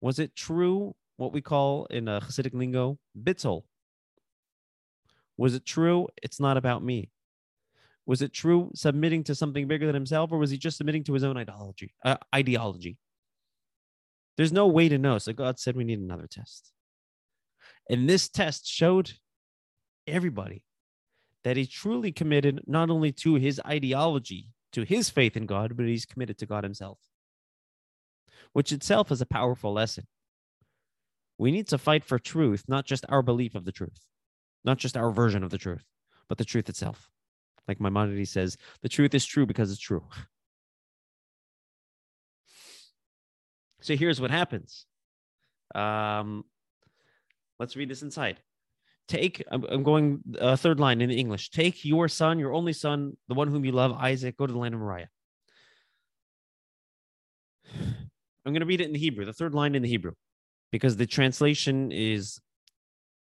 Was 0.00 0.18
it 0.18 0.34
true, 0.34 0.94
what 1.16 1.32
we 1.32 1.40
call 1.40 1.86
in 1.86 2.08
a 2.08 2.20
Hasidic 2.20 2.54
lingo, 2.54 2.98
bittul? 3.20 3.62
Was 5.36 5.54
it 5.54 5.64
true? 5.64 6.08
It's 6.22 6.40
not 6.40 6.56
about 6.56 6.82
me. 6.82 7.10
Was 8.04 8.20
it 8.20 8.32
true 8.32 8.70
submitting 8.74 9.22
to 9.24 9.34
something 9.34 9.68
bigger 9.68 9.86
than 9.86 9.94
himself, 9.94 10.32
or 10.32 10.38
was 10.38 10.50
he 10.50 10.58
just 10.58 10.76
submitting 10.76 11.04
to 11.04 11.14
his 11.14 11.22
own 11.22 11.36
ideology? 11.36 11.94
Uh, 12.04 12.16
ideology. 12.34 12.98
There's 14.36 14.52
no 14.52 14.66
way 14.66 14.88
to 14.88 14.98
know. 14.98 15.18
So 15.18 15.32
God 15.32 15.58
said 15.58 15.76
we 15.76 15.84
need 15.84 16.00
another 16.00 16.26
test. 16.26 16.72
And 17.88 18.08
this 18.08 18.28
test 18.28 18.66
showed 18.66 19.12
everybody 20.06 20.64
that 21.44 21.56
he 21.56 21.66
truly 21.66 22.12
committed 22.12 22.62
not 22.66 22.90
only 22.90 23.12
to 23.12 23.34
his 23.34 23.60
ideology, 23.66 24.48
to 24.72 24.82
his 24.82 25.10
faith 25.10 25.36
in 25.36 25.46
God, 25.46 25.76
but 25.76 25.86
he's 25.86 26.06
committed 26.06 26.38
to 26.38 26.46
God 26.46 26.64
himself, 26.64 26.98
which 28.52 28.72
itself 28.72 29.10
is 29.10 29.20
a 29.20 29.26
powerful 29.26 29.72
lesson. 29.72 30.06
We 31.38 31.50
need 31.50 31.68
to 31.68 31.78
fight 31.78 32.04
for 32.04 32.18
truth, 32.18 32.64
not 32.68 32.86
just 32.86 33.04
our 33.08 33.22
belief 33.22 33.54
of 33.54 33.64
the 33.64 33.72
truth, 33.72 34.06
not 34.64 34.78
just 34.78 34.96
our 34.96 35.10
version 35.10 35.42
of 35.42 35.50
the 35.50 35.58
truth, 35.58 35.84
but 36.28 36.38
the 36.38 36.44
truth 36.44 36.68
itself. 36.68 37.10
Like 37.66 37.80
Maimonides 37.80 38.30
says, 38.30 38.56
the 38.82 38.88
truth 38.88 39.14
is 39.14 39.24
true 39.24 39.46
because 39.46 39.70
it's 39.70 39.80
true. 39.80 40.04
So 43.82 43.96
here's 43.96 44.20
what 44.20 44.30
happens. 44.30 44.86
Um, 45.74 46.44
let's 47.58 47.74
read 47.74 47.88
this 47.88 48.02
inside. 48.02 48.38
Take, 49.12 49.44
I'm, 49.50 49.82
going 49.82 50.22
uh, 50.40 50.56
third 50.56 50.80
line 50.80 51.02
in 51.02 51.10
English. 51.10 51.50
Take 51.50 51.84
your 51.84 52.08
son, 52.08 52.38
your 52.38 52.54
only 52.54 52.72
son, 52.72 53.14
the 53.28 53.34
one 53.34 53.48
whom 53.48 53.62
you 53.62 53.70
love, 53.70 53.92
Isaac, 53.92 54.38
go 54.38 54.46
to 54.46 54.52
the 54.54 54.58
land 54.58 54.72
of 54.72 54.80
Moriah. 54.80 55.10
I'm 57.74 58.06
going 58.54 58.60
to 58.60 58.66
read 58.66 58.80
it 58.80 58.86
in 58.86 58.94
the 58.94 58.98
Hebrew, 58.98 59.26
the 59.26 59.34
third 59.34 59.52
line 59.52 59.74
in 59.74 59.82
the 59.82 59.88
Hebrew, 59.90 60.12
because 60.70 60.96
the 60.96 61.04
translation 61.04 61.92
is, 61.92 62.40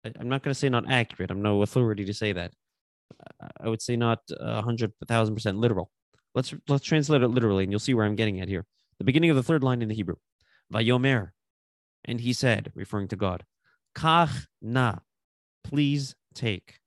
I'm 0.04 0.28
not 0.28 0.42
going 0.42 0.52
to 0.52 0.58
say 0.58 0.68
not 0.68 0.90
accurate. 0.90 1.30
I'm 1.30 1.40
no 1.40 1.62
authority 1.62 2.04
to 2.04 2.12
say 2.12 2.34
that. 2.34 2.52
I 3.58 3.70
would 3.70 3.80
say 3.80 3.96
not 3.96 4.18
a 4.38 4.60
hundred 4.60 4.92
thousand 5.06 5.36
percent 5.36 5.56
literal. 5.56 5.90
Let's 6.34 6.52
let's 6.68 6.84
translate 6.84 7.22
it 7.22 7.28
literally, 7.28 7.64
and 7.64 7.72
you'll 7.72 7.80
see 7.80 7.94
where 7.94 8.04
I'm 8.04 8.14
getting 8.14 8.42
at 8.42 8.48
here. 8.48 8.66
The 8.98 9.04
beginning 9.04 9.30
of 9.30 9.36
the 9.36 9.42
third 9.42 9.64
line 9.64 9.80
in 9.80 9.88
the 9.88 9.94
Hebrew, 9.94 10.16
Vayomer, 10.70 11.30
and 12.04 12.20
he 12.20 12.34
said, 12.34 12.72
referring 12.74 13.08
to 13.08 13.16
God, 13.16 13.46
Kach 13.94 14.46
na, 14.60 14.96
please 15.64 16.14
take. 16.34 16.78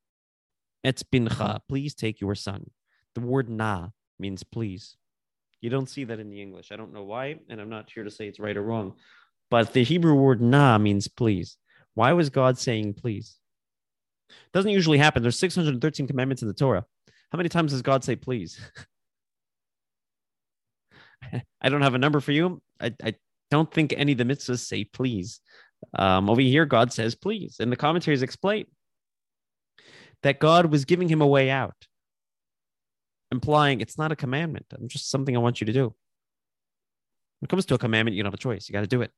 Et 0.83 1.01
bincha, 1.11 1.31
uh-huh. 1.31 1.59
please 1.67 1.93
take 1.93 2.21
your 2.21 2.35
son. 2.35 2.69
The 3.15 3.21
word 3.21 3.49
na 3.49 3.89
means 4.19 4.43
please. 4.43 4.95
You 5.61 5.69
don't 5.69 5.89
see 5.89 6.05
that 6.05 6.19
in 6.19 6.29
the 6.29 6.41
English. 6.41 6.71
I 6.71 6.75
don't 6.75 6.93
know 6.93 7.03
why, 7.03 7.35
and 7.49 7.61
I'm 7.61 7.69
not 7.69 7.89
here 7.93 8.03
to 8.03 8.11
say 8.11 8.27
it's 8.27 8.39
right 8.39 8.57
or 8.57 8.63
wrong, 8.63 8.93
but 9.49 9.73
the 9.73 9.83
Hebrew 9.83 10.15
word 10.15 10.41
na 10.41 10.77
means 10.77 11.07
please. 11.07 11.57
Why 11.93 12.13
was 12.13 12.29
God 12.29 12.57
saying 12.57 12.95
please? 12.95 13.37
Doesn't 14.53 14.71
usually 14.71 14.97
happen. 14.97 15.21
There's 15.21 15.37
613 15.37 16.07
commandments 16.07 16.41
in 16.41 16.47
the 16.47 16.53
Torah. 16.53 16.85
How 17.31 17.37
many 17.37 17.49
times 17.49 17.71
does 17.71 17.81
God 17.81 18.03
say 18.03 18.15
please? 18.15 18.59
I 21.61 21.69
don't 21.69 21.81
have 21.81 21.93
a 21.93 21.99
number 21.99 22.19
for 22.19 22.31
you. 22.31 22.61
I, 22.79 22.93
I 23.03 23.15
don't 23.51 23.71
think 23.71 23.93
any 23.95 24.13
of 24.13 24.17
the 24.17 24.23
mitzvahs 24.23 24.59
say 24.59 24.85
please. 24.85 25.41
Um, 25.93 26.29
over 26.29 26.41
here, 26.41 26.65
God 26.65 26.93
says 26.93 27.15
please. 27.15 27.57
And 27.59 27.71
the 27.71 27.75
commentaries 27.75 28.21
explain 28.21 28.65
that 30.23 30.39
God 30.39 30.67
was 30.67 30.85
giving 30.85 31.09
him 31.09 31.21
a 31.21 31.27
way 31.27 31.49
out, 31.49 31.87
implying 33.31 33.81
it's 33.81 33.97
not 33.97 34.11
a 34.11 34.15
commandment. 34.15 34.65
I'm 34.73 34.87
just 34.87 35.09
something 35.09 35.35
I 35.35 35.39
want 35.39 35.61
you 35.61 35.65
to 35.65 35.73
do. 35.73 35.93
When 37.39 37.47
it 37.47 37.49
comes 37.49 37.65
to 37.67 37.73
a 37.73 37.79
commandment, 37.79 38.15
you 38.15 38.23
don't 38.23 38.31
have 38.31 38.39
a 38.39 38.41
choice. 38.41 38.69
You 38.69 38.73
got 38.73 38.81
to 38.81 38.87
do 38.87 39.01
it. 39.01 39.11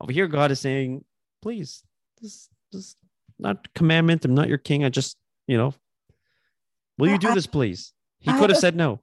Over 0.00 0.12
here, 0.12 0.28
God 0.28 0.50
is 0.50 0.60
saying, 0.60 1.04
please, 1.42 1.82
just, 2.20 2.50
just 2.72 2.96
not 3.38 3.72
commandment. 3.74 4.24
I'm 4.24 4.34
not 4.34 4.48
your 4.48 4.58
king. 4.58 4.84
I 4.84 4.90
just, 4.90 5.16
you 5.48 5.56
know, 5.56 5.74
will 6.98 7.08
you 7.08 7.18
do 7.18 7.34
this, 7.34 7.46
please? 7.46 7.92
He 8.20 8.32
could 8.32 8.50
have 8.50 8.58
said 8.58 8.76
no. 8.76 9.00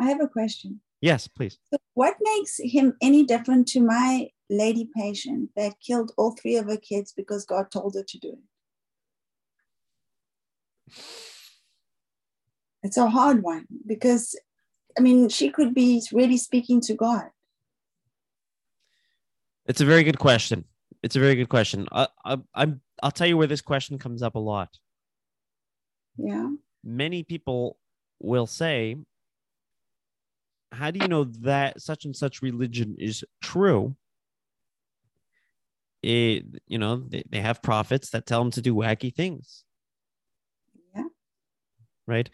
I 0.00 0.08
have 0.08 0.20
a 0.20 0.26
question. 0.26 0.80
Yes, 1.00 1.28
please. 1.28 1.58
So 1.70 1.78
what 1.94 2.14
makes 2.20 2.58
him 2.58 2.94
any 3.00 3.24
different 3.24 3.68
to 3.68 3.80
my 3.80 4.30
lady 4.50 4.88
patient 4.94 5.50
that 5.56 5.80
killed 5.80 6.12
all 6.16 6.32
three 6.32 6.56
of 6.56 6.66
her 6.66 6.76
kids 6.76 7.12
because 7.12 7.44
God 7.44 7.70
told 7.70 7.94
her 7.94 8.02
to 8.02 8.18
do 8.18 8.28
it? 8.32 8.38
It's 12.82 12.98
a 12.98 13.08
hard 13.08 13.42
one 13.42 13.66
because, 13.86 14.38
I 14.98 15.00
mean, 15.00 15.28
she 15.30 15.50
could 15.50 15.74
be 15.74 16.02
really 16.12 16.36
speaking 16.36 16.80
to 16.82 16.94
God. 16.94 17.30
It's 19.66 19.80
a 19.80 19.86
very 19.86 20.04
good 20.04 20.18
question. 20.18 20.64
It's 21.02 21.16
a 21.16 21.20
very 21.20 21.34
good 21.34 21.48
question. 21.48 21.88
I, 21.90 22.08
I, 22.24 22.38
I'm. 22.54 22.80
I'll 23.02 23.10
tell 23.10 23.26
you 23.26 23.36
where 23.36 23.46
this 23.46 23.60
question 23.60 23.98
comes 23.98 24.22
up 24.22 24.36
a 24.36 24.38
lot. 24.38 24.78
Yeah. 26.16 26.50
Many 26.82 27.22
people 27.22 27.78
will 28.20 28.46
say, 28.46 28.96
"How 30.72 30.90
do 30.90 30.98
you 31.00 31.08
know 31.08 31.24
that 31.24 31.80
such 31.80 32.04
and 32.04 32.14
such 32.14 32.42
religion 32.42 32.96
is 32.98 33.24
true?" 33.42 33.96
It, 36.04 36.62
you 36.66 36.78
know, 36.78 36.96
they, 36.96 37.22
they 37.30 37.40
have 37.40 37.62
prophets 37.62 38.10
that 38.10 38.26
tell 38.26 38.42
them 38.42 38.50
to 38.52 38.60
do 38.60 38.74
wacky 38.74 39.14
things. 39.14 39.64
Yeah. 40.94 41.04
Right. 42.06 42.28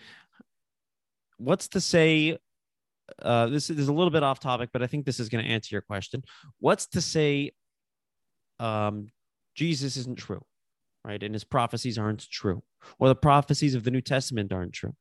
What's 1.38 1.68
to 1.68 1.80
say? 1.80 2.38
Uh, 3.20 3.46
this 3.46 3.70
is 3.70 3.88
a 3.88 3.92
little 3.92 4.11
bit 4.11 4.22
off 4.22 4.40
topic, 4.40 4.70
but 4.72 4.83
I 4.83 4.87
think 4.87 5.04
this 5.04 5.20
is 5.20 5.28
going 5.28 5.44
to 5.44 5.50
answer 5.50 5.74
your 5.74 5.83
question. 5.83 6.22
What's 6.59 6.87
to 6.88 7.00
say 7.00 7.52
um, 8.59 9.11
Jesus 9.54 9.96
isn't 9.96 10.18
true, 10.18 10.42
right? 11.04 11.22
And 11.22 11.35
his 11.35 11.44
prophecies 11.44 11.98
aren't 11.98 12.28
true, 12.28 12.62
or 12.98 13.09
the 13.09 13.14
prophecies 13.14 13.74
of 13.74 13.85
the 13.85 13.90
New 13.90 14.00
Testament 14.00 14.52
aren't 14.52 14.72
true, 14.72 14.94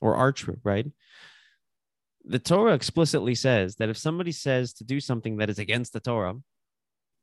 or 0.00 0.16
are 0.16 0.32
true, 0.32 0.58
right? 0.62 0.86
The 2.24 2.38
Torah 2.38 2.74
explicitly 2.74 3.34
says 3.34 3.76
that 3.76 3.88
if 3.88 3.98
somebody 3.98 4.32
says 4.32 4.72
to 4.74 4.84
do 4.84 5.00
something 5.00 5.36
that 5.36 5.50
is 5.50 5.58
against 5.58 5.92
the 5.92 6.00
Torah, 6.00 6.34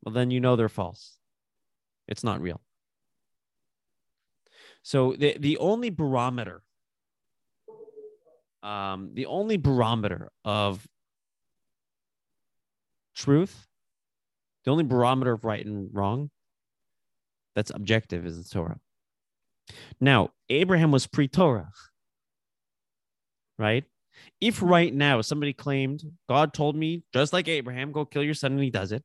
well, 0.04 0.14
then 0.14 0.32
you 0.32 0.40
know 0.40 0.56
they're 0.56 0.70
false. 0.70 1.18
It's 2.08 2.24
not 2.24 2.42
real. 2.42 2.62
So 4.84 5.14
the, 5.14 5.38
the 5.40 5.58
only 5.58 5.90
barometer, 5.90 6.62
um, 8.64 9.12
the 9.14 9.26
only 9.28 9.58
barometer 9.58 10.32
of 10.44 10.88
truth 13.16 13.68
the 14.64 14.72
only 14.72 14.84
barometer 14.84 15.34
of 15.34 15.44
right 15.44 15.66
and 15.66 15.90
wrong 15.92 16.30
that's 17.56 17.72
objective 17.72 18.26
is 18.26 18.42
the 18.42 18.50
Torah. 18.50 18.80
Now, 20.00 20.32
Abraham 20.50 20.92
was 20.92 21.08
pre 21.08 21.28
Torah, 21.28 21.72
right? 23.58 23.84
If 24.40 24.62
right 24.62 24.94
now 24.94 25.22
somebody 25.22 25.54
claimed, 25.54 26.04
God 26.28 26.54
told 26.54 26.76
me, 26.76 27.04
just 27.14 27.34
like 27.34 27.48
Abraham, 27.48 27.92
go 27.92 28.06
kill 28.06 28.24
your 28.24 28.34
son, 28.34 28.54
and 28.54 28.64
he 28.64 28.70
does 28.70 28.92
it, 28.92 29.04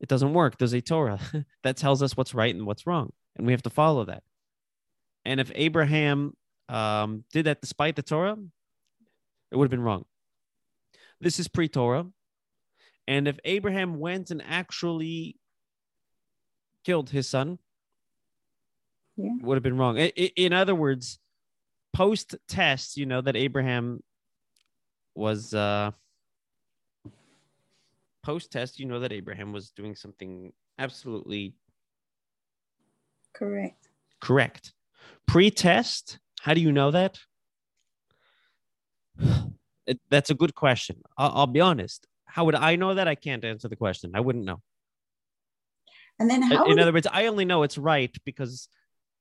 it 0.00 0.08
doesn't 0.08 0.34
work. 0.34 0.58
There's 0.58 0.72
a 0.72 0.80
Torah 0.80 1.20
that 1.62 1.76
tells 1.76 2.02
us 2.02 2.16
what's 2.16 2.34
right 2.34 2.54
and 2.54 2.66
what's 2.66 2.86
wrong, 2.86 3.12
and 3.36 3.46
we 3.46 3.52
have 3.52 3.62
to 3.62 3.70
follow 3.70 4.04
that. 4.06 4.22
And 5.24 5.40
if 5.40 5.52
Abraham 5.54 6.34
um, 6.68 7.24
did 7.32 7.46
that 7.46 7.60
despite 7.60 7.96
the 7.96 8.02
Torah, 8.02 8.36
it 9.50 9.56
would 9.56 9.64
have 9.66 9.70
been 9.70 9.82
wrong. 9.82 10.04
This 11.20 11.38
is 11.38 11.46
pre 11.48 11.68
Torah. 11.68 12.06
And 13.06 13.28
if 13.28 13.38
Abraham 13.44 13.98
went 13.98 14.30
and 14.30 14.42
actually 14.46 15.36
killed 16.84 17.10
his 17.10 17.28
son, 17.28 17.58
Yeah. 19.16 19.30
it 19.38 19.44
would 19.44 19.56
have 19.56 19.62
been 19.62 19.76
wrong. 19.76 19.98
In 19.98 20.52
other 20.52 20.74
words, 20.74 21.18
post 21.92 22.34
test, 22.48 22.96
you 22.96 23.06
know 23.06 23.20
that 23.20 23.36
Abraham 23.36 24.02
was 25.14 25.52
uh 25.52 25.90
post 28.22 28.52
test, 28.52 28.78
you 28.78 28.86
know 28.86 29.00
that 29.00 29.12
Abraham 29.12 29.52
was 29.52 29.70
doing 29.70 29.94
something 29.94 30.52
absolutely 30.78 31.54
Correct. 33.34 33.88
correct. 34.20 34.72
Pre 35.26 35.50
test, 35.50 36.18
how 36.40 36.54
do 36.54 36.60
you 36.60 36.72
know 36.72 36.90
that? 36.90 37.18
It, 39.84 39.98
that's 40.10 40.30
a 40.30 40.34
good 40.34 40.54
question. 40.54 41.02
I'll, 41.18 41.32
I'll 41.34 41.46
be 41.48 41.60
honest. 41.60 42.06
How 42.24 42.44
would 42.44 42.54
I 42.54 42.76
know 42.76 42.94
that? 42.94 43.08
I 43.08 43.16
can't 43.16 43.44
answer 43.44 43.66
the 43.66 43.74
question. 43.74 44.12
I 44.14 44.20
wouldn't 44.20 44.44
know. 44.44 44.62
And 46.20 46.30
then 46.30 46.40
how 46.42 46.62
In 46.64 46.70
would 46.70 46.78
other 46.78 46.92
words, 46.92 47.08
I 47.10 47.26
only 47.26 47.44
know 47.44 47.64
it's 47.64 47.76
right 47.76 48.16
because 48.24 48.68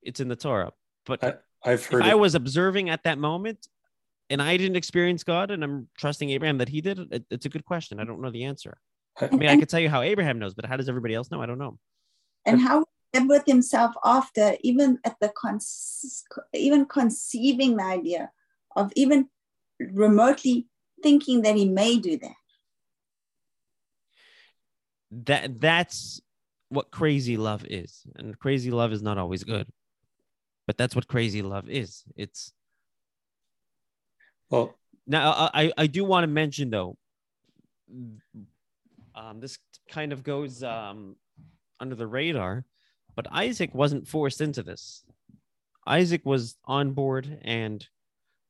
it's 0.03 0.19
in 0.19 0.27
the 0.27 0.35
Torah. 0.35 0.71
But 1.07 1.23
I, 1.23 1.33
I've 1.63 1.79
if 1.79 1.87
heard 1.87 2.03
I 2.03 2.15
was 2.15 2.35
observing 2.35 2.89
at 2.89 3.03
that 3.03 3.17
moment 3.17 3.67
and 4.29 4.41
I 4.41 4.57
didn't 4.57 4.77
experience 4.77 5.23
God 5.23 5.51
and 5.51 5.63
I'm 5.63 5.87
trusting 5.97 6.29
Abraham 6.29 6.57
that 6.59 6.69
he 6.69 6.81
did, 6.81 6.99
it, 7.11 7.25
it's 7.29 7.45
a 7.45 7.49
good 7.49 7.65
question. 7.65 7.99
I 7.99 8.03
don't 8.03 8.21
know 8.21 8.31
the 8.31 8.45
answer. 8.45 8.77
I 9.19 9.29
mean, 9.35 9.49
I 9.49 9.57
could 9.57 9.69
tell 9.69 9.79
you 9.79 9.89
how 9.89 10.01
Abraham 10.01 10.39
knows, 10.39 10.53
but 10.53 10.65
how 10.65 10.77
does 10.77 10.89
everybody 10.89 11.13
else 11.13 11.29
know? 11.31 11.41
I 11.41 11.45
don't 11.45 11.59
know. 11.59 11.77
and 12.45 12.59
how 12.61 12.85
would 13.13 13.27
with 13.27 13.43
himself 13.45 13.93
after 14.05 14.55
even 14.61 14.97
at 15.03 15.17
the 15.19 15.31
con- 15.35 15.59
even 16.53 16.85
conceiving 16.85 17.75
the 17.75 17.83
idea 17.83 18.31
of 18.75 18.91
even 18.95 19.27
remotely 19.79 20.67
thinking 21.03 21.41
that 21.41 21.55
he 21.57 21.67
may 21.67 21.97
do 21.97 22.17
that. 22.17 22.31
That 25.11 25.59
that's 25.59 26.21
what 26.69 26.89
crazy 26.89 27.35
love 27.35 27.65
is. 27.69 28.03
And 28.15 28.37
crazy 28.39 28.71
love 28.71 28.93
is 28.93 29.01
not 29.01 29.17
always 29.17 29.43
good. 29.43 29.67
But 30.71 30.77
that's 30.77 30.95
what 30.95 31.05
crazy 31.05 31.41
love 31.41 31.69
is. 31.69 32.05
It's 32.15 32.53
well, 34.49 34.73
Now, 35.05 35.49
I, 35.53 35.73
I- 35.77 35.87
do 35.87 36.05
want 36.05 36.23
to 36.23 36.29
mention 36.29 36.69
though, 36.69 36.95
um, 39.13 39.41
this 39.41 39.59
kind 39.89 40.13
of 40.13 40.23
goes 40.23 40.63
um, 40.63 41.17
under 41.81 41.93
the 41.95 42.07
radar, 42.07 42.63
but 43.17 43.27
Isaac 43.33 43.75
wasn't 43.75 44.07
forced 44.07 44.39
into 44.39 44.63
this. 44.63 45.03
Isaac 45.85 46.21
was 46.25 46.55
on 46.63 46.93
board 46.93 47.41
and 47.41 47.85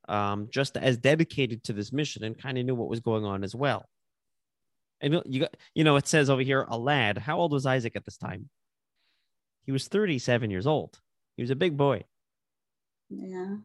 um, 0.07 0.47
just 0.51 0.77
as 0.77 0.97
dedicated 0.97 1.63
to 1.63 1.73
this 1.73 1.91
mission 1.91 2.23
and 2.23 2.37
kind 2.37 2.59
of 2.59 2.65
knew 2.65 2.75
what 2.75 2.87
was 2.87 2.99
going 2.99 3.25
on 3.25 3.43
as 3.43 3.55
well. 3.55 3.89
And 5.01 5.23
you 5.25 5.39
got, 5.39 5.57
you 5.73 5.83
know, 5.83 5.95
it 5.95 6.07
says 6.07 6.29
over 6.29 6.43
here, 6.43 6.67
a 6.69 6.77
lad. 6.77 7.17
How 7.17 7.39
old 7.39 7.51
was 7.51 7.65
Isaac 7.65 7.95
at 7.95 8.05
this 8.05 8.17
time? 8.17 8.47
He 9.65 9.71
was 9.71 9.87
37 9.87 10.51
years 10.51 10.67
old. 10.67 10.99
He 11.37 11.43
was 11.43 11.49
a 11.49 11.55
big 11.55 11.77
boy. 11.77 12.03
Yeah. 13.11 13.57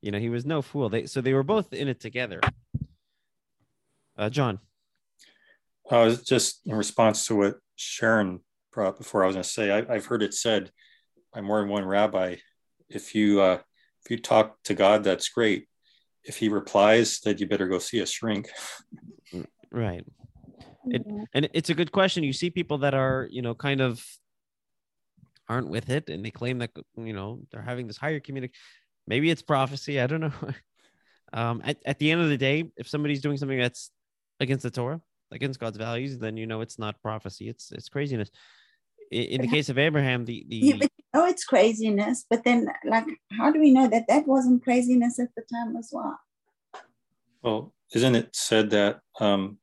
You 0.00 0.10
know, 0.10 0.18
he 0.18 0.28
was 0.30 0.44
no 0.46 0.62
fool. 0.62 0.88
They 0.88 1.06
so 1.06 1.20
they 1.20 1.34
were 1.34 1.42
both 1.42 1.72
in 1.72 1.88
it 1.88 2.00
together. 2.00 2.40
Uh, 4.16 4.30
John. 4.30 4.58
I 5.90 6.04
was 6.04 6.22
just 6.22 6.60
in 6.66 6.74
response 6.74 7.26
to 7.26 7.34
what 7.36 7.56
Sharon 7.76 8.40
brought 8.72 8.96
before. 8.96 9.24
I 9.24 9.26
was 9.26 9.34
going 9.36 9.42
to 9.42 9.48
say 9.48 9.70
I, 9.70 9.94
I've 9.94 10.06
heard 10.06 10.22
it 10.22 10.32
said 10.34 10.70
by 11.34 11.40
more 11.40 11.60
than 11.60 11.68
one 11.68 11.84
rabbi, 11.84 12.36
if 12.88 13.14
you 13.14 13.40
uh, 13.40 13.58
if 14.04 14.10
you 14.10 14.18
talk 14.18 14.62
to 14.64 14.74
God, 14.74 15.04
that's 15.04 15.28
great. 15.28 15.68
If 16.24 16.36
he 16.38 16.48
replies, 16.48 17.20
then 17.20 17.38
you 17.38 17.46
better 17.48 17.66
go 17.68 17.78
see 17.78 17.98
a 18.00 18.06
shrink. 18.06 18.48
Right. 19.74 20.04
It- 20.86 21.06
And 21.32 21.48
it's 21.54 21.70
a 21.70 21.74
good 21.74 21.92
question. 21.92 22.24
You 22.24 22.34
see 22.34 22.50
people 22.50 22.78
that 22.78 22.92
are, 22.92 23.26
you 23.30 23.40
know, 23.40 23.54
kind 23.54 23.80
of 23.80 24.04
aren't 25.48 25.68
with 25.70 25.88
it 25.88 26.10
and 26.10 26.22
they 26.22 26.30
claim 26.30 26.58
that, 26.58 26.70
you 26.96 27.14
know, 27.14 27.40
they're 27.50 27.62
having 27.62 27.86
this 27.86 27.96
higher 27.96 28.20
communication. 28.20 28.54
Maybe 29.06 29.30
it's 29.30 29.42
prophecy. 29.42 30.00
I 30.00 30.06
don't 30.06 30.20
know. 30.20 30.32
um, 31.32 31.62
at, 31.64 31.78
at 31.84 31.98
the 31.98 32.10
end 32.10 32.20
of 32.20 32.28
the 32.28 32.38
day, 32.38 32.70
if 32.76 32.88
somebody's 32.88 33.20
doing 33.20 33.36
something 33.36 33.58
that's 33.58 33.90
against 34.40 34.62
the 34.62 34.70
Torah, 34.70 35.00
against 35.30 35.60
God's 35.60 35.78
values, 35.78 36.18
then 36.18 36.36
you 36.36 36.46
know 36.46 36.60
it's 36.60 36.78
not 36.78 37.00
prophecy. 37.02 37.48
It's 37.48 37.72
it's 37.72 37.88
craziness. 37.88 38.30
I- 39.12 39.16
In, 39.16 39.40
the 39.40 39.48
case 39.48 39.68
of 39.68 39.78
Abraham, 39.78 40.24
the 40.24 40.44
Yeah, 40.48 40.74
the 40.74 40.78
but 40.80 40.90
you 40.96 41.04
know 41.14 41.26
it's 41.26 41.44
craziness, 41.44 42.24
but 42.28 42.44
then 42.44 42.68
like 42.84 43.06
how 43.32 43.50
do 43.50 43.60
we 43.60 43.72
know 43.72 43.88
that 43.88 44.06
that 44.08 44.26
wasn't 44.26 44.62
craziness 44.62 45.18
at 45.18 45.34
the 45.36 45.42
time 45.42 45.76
as 45.76 45.90
well? 45.92 46.18
Well, 47.42 47.74
isn't 47.94 48.14
it 48.14 48.34
said 48.34 48.70
that 48.70 49.00
um, 49.20 49.58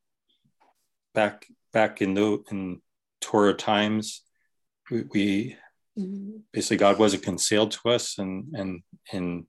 back 1.13 1.47
back 1.71 2.02
in 2.02 2.13
the 2.13 2.43
in 2.52 2.82
Torah 3.21 3.54
times, 3.54 4.23
we, 4.89 5.04
we 5.13 5.56
basically 6.54 6.78
God 6.78 6.99
wasn't 6.99 7.23
concealed 7.23 7.71
to 7.71 7.89
us, 7.89 8.17
and 8.17 8.45
and 8.54 8.82
in 9.12 9.45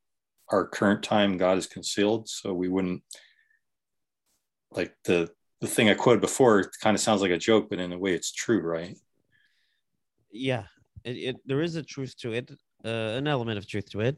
our 0.49 0.67
current 0.67 1.03
time, 1.03 1.37
God 1.37 1.59
is 1.59 1.67
concealed, 1.67 2.29
so 2.29 2.53
we 2.53 2.69
wouldn't 2.69 3.03
like 4.73 4.95
the 5.05 5.31
the 5.61 5.67
thing 5.67 5.89
I 5.89 5.95
quoted 5.95 6.21
before. 6.21 6.61
It 6.61 6.69
kind 6.83 6.95
of 6.95 7.01
sounds 7.01 7.23
like 7.23 7.31
a 7.31 7.39
joke, 7.39 7.69
but 7.71 7.79
in 7.79 7.93
a 7.93 7.99
way, 7.99 8.15
it's 8.15 8.33
true, 8.33 8.61
right? 8.61 8.97
yeah, 10.33 10.65
it, 11.05 11.17
it 11.17 11.37
there 11.47 11.63
is 11.63 11.77
a 11.77 11.83
truth 11.83 12.17
to 12.19 12.33
it, 12.33 12.51
uh, 12.85 12.89
an 12.89 13.27
element 13.27 13.59
of 13.59 13.67
truth 13.67 13.91
to 13.91 14.01
it. 14.01 14.17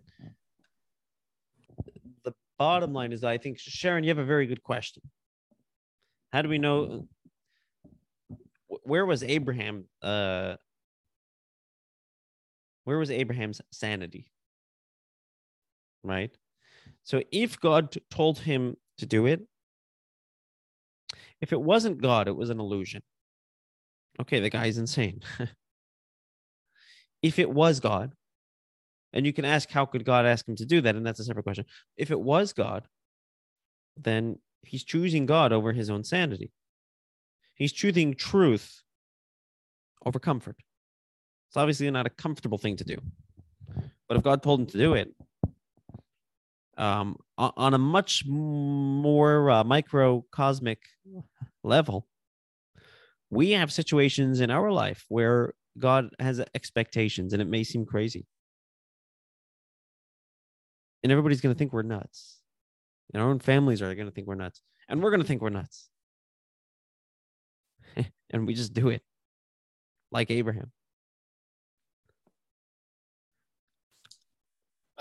The 2.25 2.35
bottom 2.59 2.93
line 2.93 3.13
is, 3.13 3.25
I 3.25 3.39
think 3.39 3.59
Sharon, 3.59 4.05
you 4.05 4.11
have 4.11 4.19
a 4.19 4.25
very 4.25 4.47
good 4.47 4.63
question. 4.63 5.03
How 6.33 6.43
do 6.43 6.49
we 6.49 6.59
know? 6.59 7.07
Where 8.85 9.05
was 9.05 9.23
Abraham? 9.23 9.85
Uh, 10.01 10.57
where 12.85 12.99
was 12.99 13.11
Abraham's 13.11 13.61
sanity? 13.71 14.27
Right. 16.03 16.37
So 17.05 17.23
if 17.31 17.61
God 17.61 17.97
told 18.11 18.39
him 18.39 18.77
to 18.99 19.07
do 19.07 19.27
it, 19.27 19.47
if 21.41 21.53
it 21.53 21.61
wasn't 21.61 22.01
God, 22.01 22.29
it 22.29 22.37
was 22.37 22.51
an 22.51 22.61
illusion. 22.61 23.03
Okay, 24.21 24.41
the 24.41 24.51
guy's 24.51 24.79
insane. 24.79 25.21
if 27.23 27.39
it 27.39 27.51
was 27.51 27.81
God, 27.81 28.13
and 29.13 29.27
you 29.27 29.33
can 29.33 29.45
ask, 29.45 29.71
how 29.71 29.85
could 29.85 30.05
God 30.05 30.25
ask 30.25 30.49
him 30.49 30.57
to 30.57 30.65
do 30.65 30.81
that? 30.81 30.97
And 30.97 31.05
that's 31.05 31.21
a 31.21 31.25
separate 31.25 31.43
question. 31.43 31.67
If 31.97 32.11
it 32.11 32.21
was 32.21 32.53
God, 32.53 32.87
then 33.97 34.39
he's 34.63 34.85
choosing 34.85 35.27
God 35.27 35.53
over 35.53 35.73
his 35.73 35.91
own 35.91 36.05
sanity. 36.05 36.51
He's 37.55 37.73
choosing 37.73 38.15
truth 38.15 38.83
over 40.07 40.19
comfort. 40.19 40.57
It's 41.53 41.59
obviously 41.59 41.91
not 41.91 42.07
a 42.07 42.11
comfortable 42.11 42.57
thing 42.57 42.77
to 42.77 42.85
do. 42.85 42.97
But 44.09 44.17
if 44.17 44.23
God 44.23 44.43
told 44.43 44.61
him 44.61 44.67
to 44.69 44.79
do 44.79 44.95
it, 44.95 45.15
um, 46.79 47.19
on 47.37 47.75
a 47.75 47.79
much 47.79 48.25
more 48.25 49.51
uh, 49.51 49.63
microcosmic 49.63 50.79
level, 51.63 52.09
we 53.29 53.51
have 53.51 53.71
situations 53.71 54.41
in 54.41 54.51
our 54.51 54.73
life 54.73 55.05
where 55.11 55.53
God 55.79 56.09
has 56.19 56.43
expectations, 56.55 57.35
and 57.35 57.43
it 57.43 57.49
may 57.49 57.65
seem 57.65 57.85
crazy. 57.85 58.25
And 61.03 61.13
everybody's 61.13 61.43
going 61.43 61.55
to 61.55 61.59
think 61.59 61.75
we're 61.75 61.83
nuts. 61.83 62.39
And 63.13 63.23
our 63.23 63.29
own 63.29 63.41
families 63.41 63.83
are 63.83 63.95
going 63.95 64.09
to 64.09 64.15
think 64.15 64.27
we're 64.27 64.37
nuts. 64.37 64.63
And 64.89 65.03
we're 65.03 65.11
going 65.11 65.21
to 65.21 65.27
think 65.27 65.43
we're 65.43 65.51
nuts. 65.51 65.91
and 68.31 68.47
we 68.47 68.55
just 68.55 68.73
do 68.73 68.89
it 68.89 69.03
like 70.11 70.31
Abraham. 70.31 70.73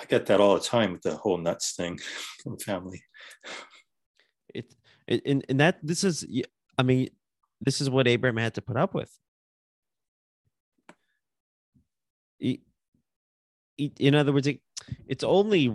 I 0.01 0.05
get 0.05 0.25
that 0.25 0.41
all 0.41 0.55
the 0.55 0.61
time 0.61 0.93
with 0.93 1.03
the 1.03 1.15
whole 1.15 1.37
nuts 1.37 1.73
thing 1.73 1.99
from 2.43 2.57
family. 2.57 3.03
It, 4.53 4.73
it 5.07 5.21
and, 5.25 5.45
and 5.47 5.59
that 5.59 5.77
this 5.83 6.03
is 6.03 6.25
I 6.77 6.83
mean, 6.83 7.09
this 7.59 7.81
is 7.81 7.89
what 7.89 8.07
Abraham 8.07 8.37
had 8.37 8.55
to 8.55 8.61
put 8.61 8.77
up 8.77 8.93
with. 8.93 9.15
In 13.99 14.15
other 14.15 14.33
words, 14.33 14.47
it, 14.47 14.59
it's 15.07 15.23
only 15.23 15.69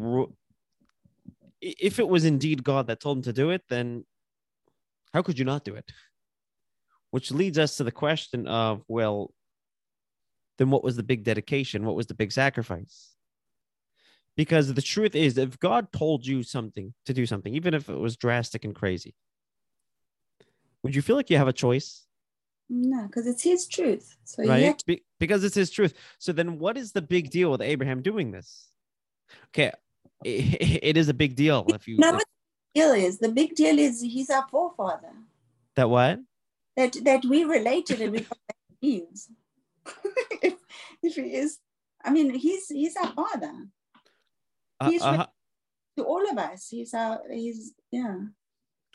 if 1.61 1.99
it 1.99 2.09
was 2.09 2.25
indeed 2.25 2.65
God 2.65 2.89
that 2.89 3.01
told 3.01 3.19
him 3.19 3.23
to 3.25 3.33
do 3.33 3.51
it, 3.51 3.63
then 3.69 4.05
how 5.13 5.23
could 5.23 5.39
you 5.39 5.45
not 5.45 5.65
do 5.65 5.75
it? 5.75 5.91
Which 7.11 7.31
leads 7.31 7.59
us 7.59 7.77
to 7.77 7.85
the 7.85 7.93
question 7.93 8.47
of, 8.47 8.83
well, 8.89 9.33
then 10.59 10.71
what 10.71 10.85
was 10.85 10.97
the 10.97 11.03
big 11.03 11.25
dedication? 11.25 11.85
What 11.85 11.97
was 11.97 12.07
the 12.07 12.15
big 12.15 12.33
sacrifice? 12.33 13.16
Because 14.37 14.75
the 14.75 14.83
truth 14.83 15.15
is, 15.15 15.39
if 15.39 15.59
God 15.59 15.91
told 15.93 16.27
you 16.27 16.43
something 16.43 16.93
to 17.07 17.15
do 17.15 17.25
something, 17.25 17.55
even 17.55 17.73
if 17.73 17.89
it 17.89 17.99
was 17.99 18.17
drastic 18.17 18.65
and 18.65 18.75
crazy, 18.75 19.15
would 20.83 20.95
you 20.95 21.03
feel 21.03 21.17
like 21.17 21.31
you 21.31 21.39
have 21.39 21.49
a 21.49 21.53
choice? 21.53 22.07
No, 22.69 23.07
because 23.07 23.27
it's 23.27 23.43
his 23.43 23.67
truth. 23.67 24.17
So 24.25 24.45
right, 24.45 24.83
Be- 24.87 25.05
because 25.19 25.45
it's 25.45 25.55
his 25.55 25.71
truth. 25.71 25.95
So 26.19 26.33
then, 26.33 26.59
what 26.59 26.77
is 26.77 26.93
the 26.93 27.03
big 27.03 27.31
deal 27.31 27.51
with 27.51 27.63
Abraham 27.63 28.03
doing 28.03 28.31
this? 28.31 28.69
Okay, 29.49 29.73
it, 30.25 30.81
it 30.83 30.97
is 30.97 31.09
a 31.09 31.15
big 31.15 31.37
deal 31.37 31.67
if 31.75 31.87
you. 31.87 31.99
know 31.99 32.13
what 32.13 32.25
the 32.75 32.81
deal 32.81 32.93
is? 32.93 33.19
The 33.19 33.31
big 33.31 33.55
deal 33.55 33.79
is 33.79 34.03
he's 34.03 34.31
our 34.31 34.47
forefather. 34.51 35.13
That 35.77 35.89
what? 35.89 36.21
That 36.77 36.97
that 37.05 37.25
we 37.25 37.45
related 37.45 38.01
and 38.01 38.13
we 38.13 38.21
got 38.21 38.39
that 38.49 38.57
means. 38.83 39.31
if, 40.43 40.55
if 41.03 41.15
he 41.15 41.35
is, 41.35 41.59
I 42.05 42.11
mean, 42.11 42.35
he's 42.35 42.69
he's 42.69 42.97
our 42.97 43.13
father. 43.13 43.69
Uh, 44.81 44.91
he's 44.91 45.03
uh, 45.03 45.27
to 45.97 46.05
all 46.05 46.31
of 46.31 46.39
us. 46.39 46.69
He's 46.69 46.93
our 46.95 47.21
he's 47.31 47.73
yeah. 47.91 48.17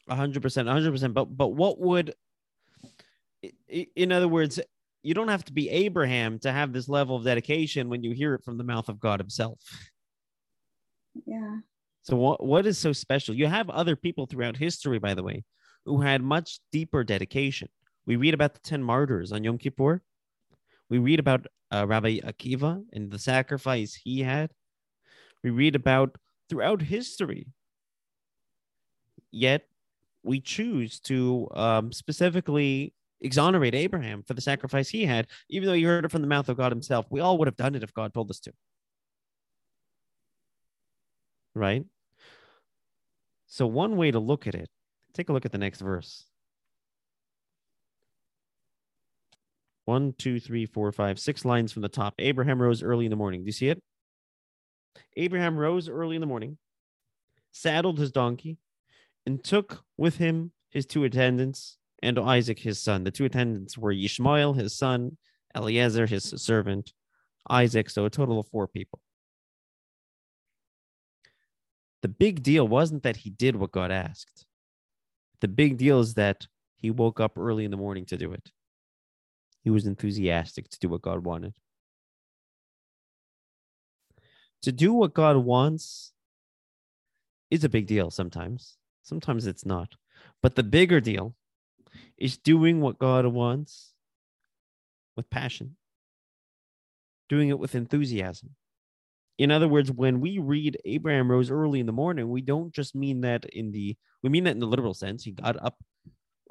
A 0.07 0.15
hundred 0.15 0.41
percent, 0.41 0.67
a 0.67 0.71
hundred 0.71 0.91
percent. 0.91 1.13
But 1.13 1.25
but 1.25 1.49
what 1.49 1.79
would, 1.79 2.13
in 3.69 4.11
other 4.11 4.27
words, 4.27 4.59
you 5.03 5.13
don't 5.13 5.27
have 5.27 5.45
to 5.45 5.53
be 5.53 5.69
Abraham 5.69 6.39
to 6.39 6.51
have 6.51 6.73
this 6.73 6.89
level 6.89 7.15
of 7.15 7.23
dedication 7.23 7.89
when 7.89 8.03
you 8.03 8.11
hear 8.11 8.33
it 8.35 8.43
from 8.43 8.57
the 8.57 8.63
mouth 8.63 8.89
of 8.89 8.99
God 8.99 9.19
Himself. 9.19 9.59
Yeah. 11.25 11.57
So 12.03 12.15
what 12.15 12.43
what 12.43 12.65
is 12.65 12.77
so 12.77 12.93
special? 12.93 13.35
You 13.35 13.47
have 13.47 13.69
other 13.69 13.95
people 13.95 14.25
throughout 14.25 14.57
history, 14.57 14.99
by 14.99 15.13
the 15.13 15.23
way, 15.23 15.43
who 15.85 16.01
had 16.01 16.21
much 16.21 16.59
deeper 16.71 17.03
dedication. 17.03 17.69
We 18.05 18.15
read 18.15 18.33
about 18.33 18.53
the 18.53 18.59
ten 18.61 18.83
martyrs 18.83 19.31
on 19.31 19.43
Yom 19.43 19.57
Kippur. 19.57 20.01
We 20.89 20.97
read 20.97 21.19
about 21.19 21.47
uh, 21.71 21.85
Rabbi 21.87 22.19
Akiva 22.19 22.83
and 22.91 23.09
the 23.09 23.19
sacrifice 23.19 23.93
he 23.93 24.21
had. 24.21 24.51
We 25.43 25.49
read 25.49 25.75
about 25.75 26.17
throughout 26.49 26.81
history. 26.81 27.47
Yet 29.31 29.67
we 30.23 30.39
choose 30.39 30.99
to 31.01 31.47
um, 31.53 31.91
specifically 31.91 32.93
exonerate 33.21 33.75
Abraham 33.75 34.23
for 34.23 34.33
the 34.33 34.41
sacrifice 34.41 34.89
he 34.89 35.05
had, 35.05 35.27
even 35.49 35.67
though 35.67 35.73
he 35.73 35.83
heard 35.83 36.05
it 36.05 36.11
from 36.11 36.21
the 36.21 36.27
mouth 36.27 36.49
of 36.49 36.57
God 36.57 36.71
himself. 36.71 37.05
We 37.09 37.21
all 37.21 37.37
would 37.37 37.47
have 37.47 37.55
done 37.55 37.75
it 37.75 37.83
if 37.83 37.93
God 37.93 38.13
told 38.13 38.29
us 38.29 38.39
to 38.41 38.53
right? 41.53 41.85
So, 43.47 43.67
one 43.67 43.97
way 43.97 44.11
to 44.11 44.19
look 44.19 44.47
at 44.47 44.55
it, 44.55 44.69
take 45.13 45.29
a 45.29 45.33
look 45.33 45.45
at 45.45 45.51
the 45.51 45.57
next 45.57 45.81
verse. 45.81 46.25
One, 49.85 50.13
two, 50.17 50.39
three, 50.39 50.65
four, 50.65 50.91
five, 50.91 51.19
six 51.19 51.43
lines 51.43 51.71
from 51.71 51.81
the 51.81 51.89
top. 51.89 52.13
Abraham 52.19 52.61
rose 52.61 52.83
early 52.83 53.05
in 53.05 53.09
the 53.09 53.15
morning. 53.17 53.41
Do 53.41 53.47
you 53.47 53.51
see 53.51 53.69
it? 53.69 53.81
Abraham 55.15 55.57
rose 55.57 55.89
early 55.89 56.15
in 56.15 56.21
the 56.21 56.27
morning, 56.27 56.57
saddled 57.51 57.99
his 57.99 58.11
donkey, 58.11 58.57
and 59.25 59.43
took 59.43 59.83
with 59.97 60.17
him 60.17 60.51
his 60.69 60.85
two 60.85 61.03
attendants 61.03 61.77
and 62.01 62.17
Isaac 62.17 62.59
his 62.59 62.79
son. 62.79 63.03
The 63.03 63.11
two 63.11 63.25
attendants 63.25 63.77
were 63.77 63.91
Ishmael, 63.91 64.53
his 64.53 64.75
son, 64.75 65.17
Eliezer, 65.55 66.05
his 66.05 66.23
servant, 66.23 66.93
Isaac. 67.49 67.89
So 67.89 68.05
a 68.05 68.09
total 68.09 68.39
of 68.39 68.47
four 68.47 68.67
people 68.67 68.99
the 72.01 72.07
big 72.07 72.43
deal 72.43 72.67
wasn't 72.67 73.03
that 73.03 73.17
he 73.17 73.29
did 73.29 73.55
what 73.55 73.71
God 73.71 73.91
asked. 73.91 74.45
The 75.39 75.47
big 75.47 75.77
deal 75.77 75.99
is 75.99 76.15
that 76.15 76.47
he 76.75 76.89
woke 76.89 77.19
up 77.19 77.37
early 77.37 77.63
in 77.65 77.71
the 77.71 77.77
morning 77.77 78.05
to 78.07 78.17
do 78.17 78.33
it. 78.33 78.51
He 79.63 79.69
was 79.69 79.85
enthusiastic 79.85 80.69
to 80.69 80.79
do 80.79 80.89
what 80.89 81.03
God 81.03 81.23
wanted. 81.23 81.55
To 84.63 84.71
do 84.71 84.93
what 84.93 85.13
God 85.13 85.37
wants 85.37 86.13
is 87.49 87.63
a 87.63 87.69
big 87.69 87.87
deal 87.87 88.11
sometimes. 88.11 88.77
Sometimes 89.03 89.47
it's 89.47 89.65
not. 89.65 89.95
But 90.41 90.55
the 90.55 90.63
bigger 90.63 91.01
deal 91.01 91.35
is 92.17 92.37
doing 92.37 92.81
what 92.81 92.99
God 92.99 93.25
wants 93.25 93.93
with 95.17 95.29
passion, 95.29 95.75
doing 97.27 97.49
it 97.49 97.59
with 97.59 97.75
enthusiasm. 97.75 98.51
In 99.37 99.51
other 99.51 99.67
words, 99.67 99.91
when 99.91 100.21
we 100.21 100.37
read 100.37 100.77
Abraham 100.85 101.31
rose 101.31 101.49
early 101.49 101.79
in 101.79 101.87
the 101.87 101.91
morning, 101.91 102.29
we 102.29 102.41
don't 102.41 102.73
just 102.73 102.93
mean 102.93 103.21
that 103.21 103.45
in 103.45 103.71
the 103.71 103.97
we 104.21 104.29
mean 104.29 104.43
that 104.43 104.51
in 104.51 104.59
the 104.59 104.67
literal 104.67 104.93
sense. 104.93 105.23
He 105.23 105.31
got 105.31 105.61
up 105.63 105.83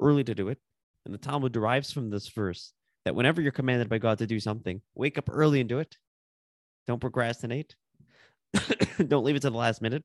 early 0.01 0.25
to 0.25 0.35
do 0.35 0.49
it. 0.49 0.57
And 1.05 1.13
the 1.13 1.17
Talmud 1.17 1.53
derives 1.53 1.91
from 1.91 2.09
this 2.09 2.27
verse 2.27 2.73
that 3.05 3.15
whenever 3.15 3.41
you're 3.41 3.51
commanded 3.51 3.89
by 3.89 3.97
God 3.97 4.17
to 4.17 4.27
do 4.27 4.39
something, 4.39 4.81
wake 4.93 5.17
up 5.17 5.29
early 5.31 5.61
and 5.61 5.69
do 5.69 5.79
it. 5.79 5.97
Don't 6.87 6.99
procrastinate. 6.99 7.75
don't 9.07 9.23
leave 9.23 9.35
it 9.35 9.41
to 9.41 9.49
the 9.49 9.57
last 9.57 9.81
minute 9.81 10.03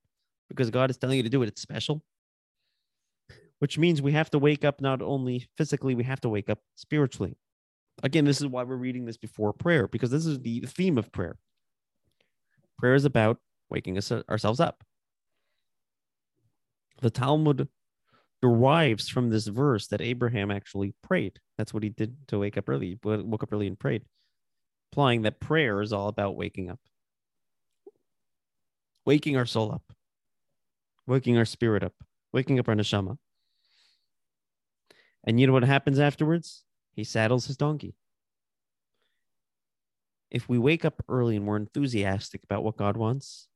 because 0.48 0.70
God 0.70 0.90
is 0.90 0.96
telling 0.96 1.16
you 1.16 1.22
to 1.22 1.28
do 1.28 1.42
it. 1.42 1.48
It's 1.48 1.62
special. 1.62 2.02
Which 3.58 3.78
means 3.78 4.02
we 4.02 4.12
have 4.12 4.30
to 4.30 4.38
wake 4.38 4.64
up 4.64 4.80
not 4.80 5.00
only 5.00 5.48
physically, 5.56 5.94
we 5.94 6.04
have 6.04 6.20
to 6.20 6.28
wake 6.28 6.50
up 6.50 6.58
spiritually. 6.74 7.36
Again, 8.02 8.26
this 8.26 8.40
is 8.40 8.46
why 8.46 8.62
we're 8.62 8.76
reading 8.76 9.06
this 9.06 9.16
before 9.16 9.52
prayer 9.52 9.88
because 9.88 10.10
this 10.10 10.26
is 10.26 10.40
the 10.40 10.60
theme 10.60 10.98
of 10.98 11.10
prayer. 11.10 11.38
Prayer 12.78 12.94
is 12.94 13.06
about 13.06 13.38
waking 13.70 13.96
us 13.96 14.12
ourselves 14.28 14.60
up. 14.60 14.84
The 17.00 17.10
Talmud 17.10 17.68
derives 18.42 19.08
from 19.08 19.30
this 19.30 19.46
verse 19.46 19.86
that 19.88 20.00
Abraham 20.00 20.50
actually 20.50 20.94
prayed. 21.02 21.40
That's 21.56 21.72
what 21.72 21.82
he 21.82 21.88
did 21.88 22.16
to 22.28 22.38
wake 22.38 22.58
up 22.58 22.68
early. 22.68 22.98
Woke 23.02 23.42
up 23.42 23.52
early 23.52 23.66
and 23.66 23.78
prayed, 23.78 24.02
implying 24.92 25.22
that 25.22 25.40
prayer 25.40 25.80
is 25.80 25.92
all 25.92 26.08
about 26.08 26.36
waking 26.36 26.70
up, 26.70 26.80
waking 29.06 29.36
our 29.36 29.46
soul 29.46 29.72
up, 29.72 29.82
waking 31.06 31.38
our 31.38 31.46
spirit 31.46 31.82
up, 31.82 31.94
waking 32.32 32.58
up 32.58 32.68
our 32.68 32.74
neshama. 32.74 33.16
And 35.24 35.40
you 35.40 35.46
know 35.46 35.54
what 35.54 35.64
happens 35.64 35.98
afterwards? 35.98 36.64
He 36.94 37.04
saddles 37.04 37.46
his 37.46 37.56
donkey 37.56 37.94
if 40.30 40.48
we 40.48 40.58
wake 40.58 40.84
up 40.84 41.02
early 41.08 41.36
and 41.36 41.46
we're 41.46 41.56
enthusiastic 41.56 42.42
about 42.42 42.64
what 42.64 42.76
God 42.76 42.96
wants, 42.96 43.48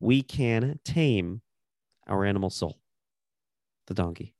we 0.00 0.22
can 0.22 0.78
tame 0.84 1.42
our 2.06 2.24
animal 2.24 2.50
soul, 2.50 2.78
the 3.86 3.94
donkey. 3.94 4.34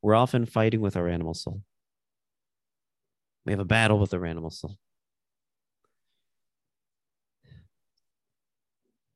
We're 0.00 0.14
often 0.14 0.46
fighting 0.46 0.80
with 0.80 0.96
our 0.96 1.08
animal 1.08 1.34
soul. 1.34 1.62
We 3.44 3.52
have 3.52 3.60
a 3.60 3.64
battle 3.64 3.98
with 3.98 4.14
our 4.14 4.24
animal 4.24 4.50
soul. 4.50 4.78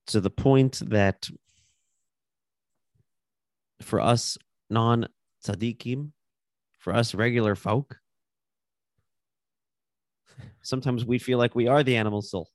To 0.08 0.20
the 0.20 0.30
point 0.30 0.80
that 0.90 1.28
for 3.82 4.00
us 4.00 4.38
non 4.70 5.08
tzaddikim, 5.44 6.12
for 6.78 6.94
us 6.94 7.14
regular 7.14 7.54
folk, 7.54 7.98
sometimes 10.62 11.04
we 11.04 11.18
feel 11.18 11.38
like 11.38 11.54
we 11.54 11.68
are 11.68 11.82
the 11.82 11.96
animal 11.96 12.22
soul. 12.22 12.48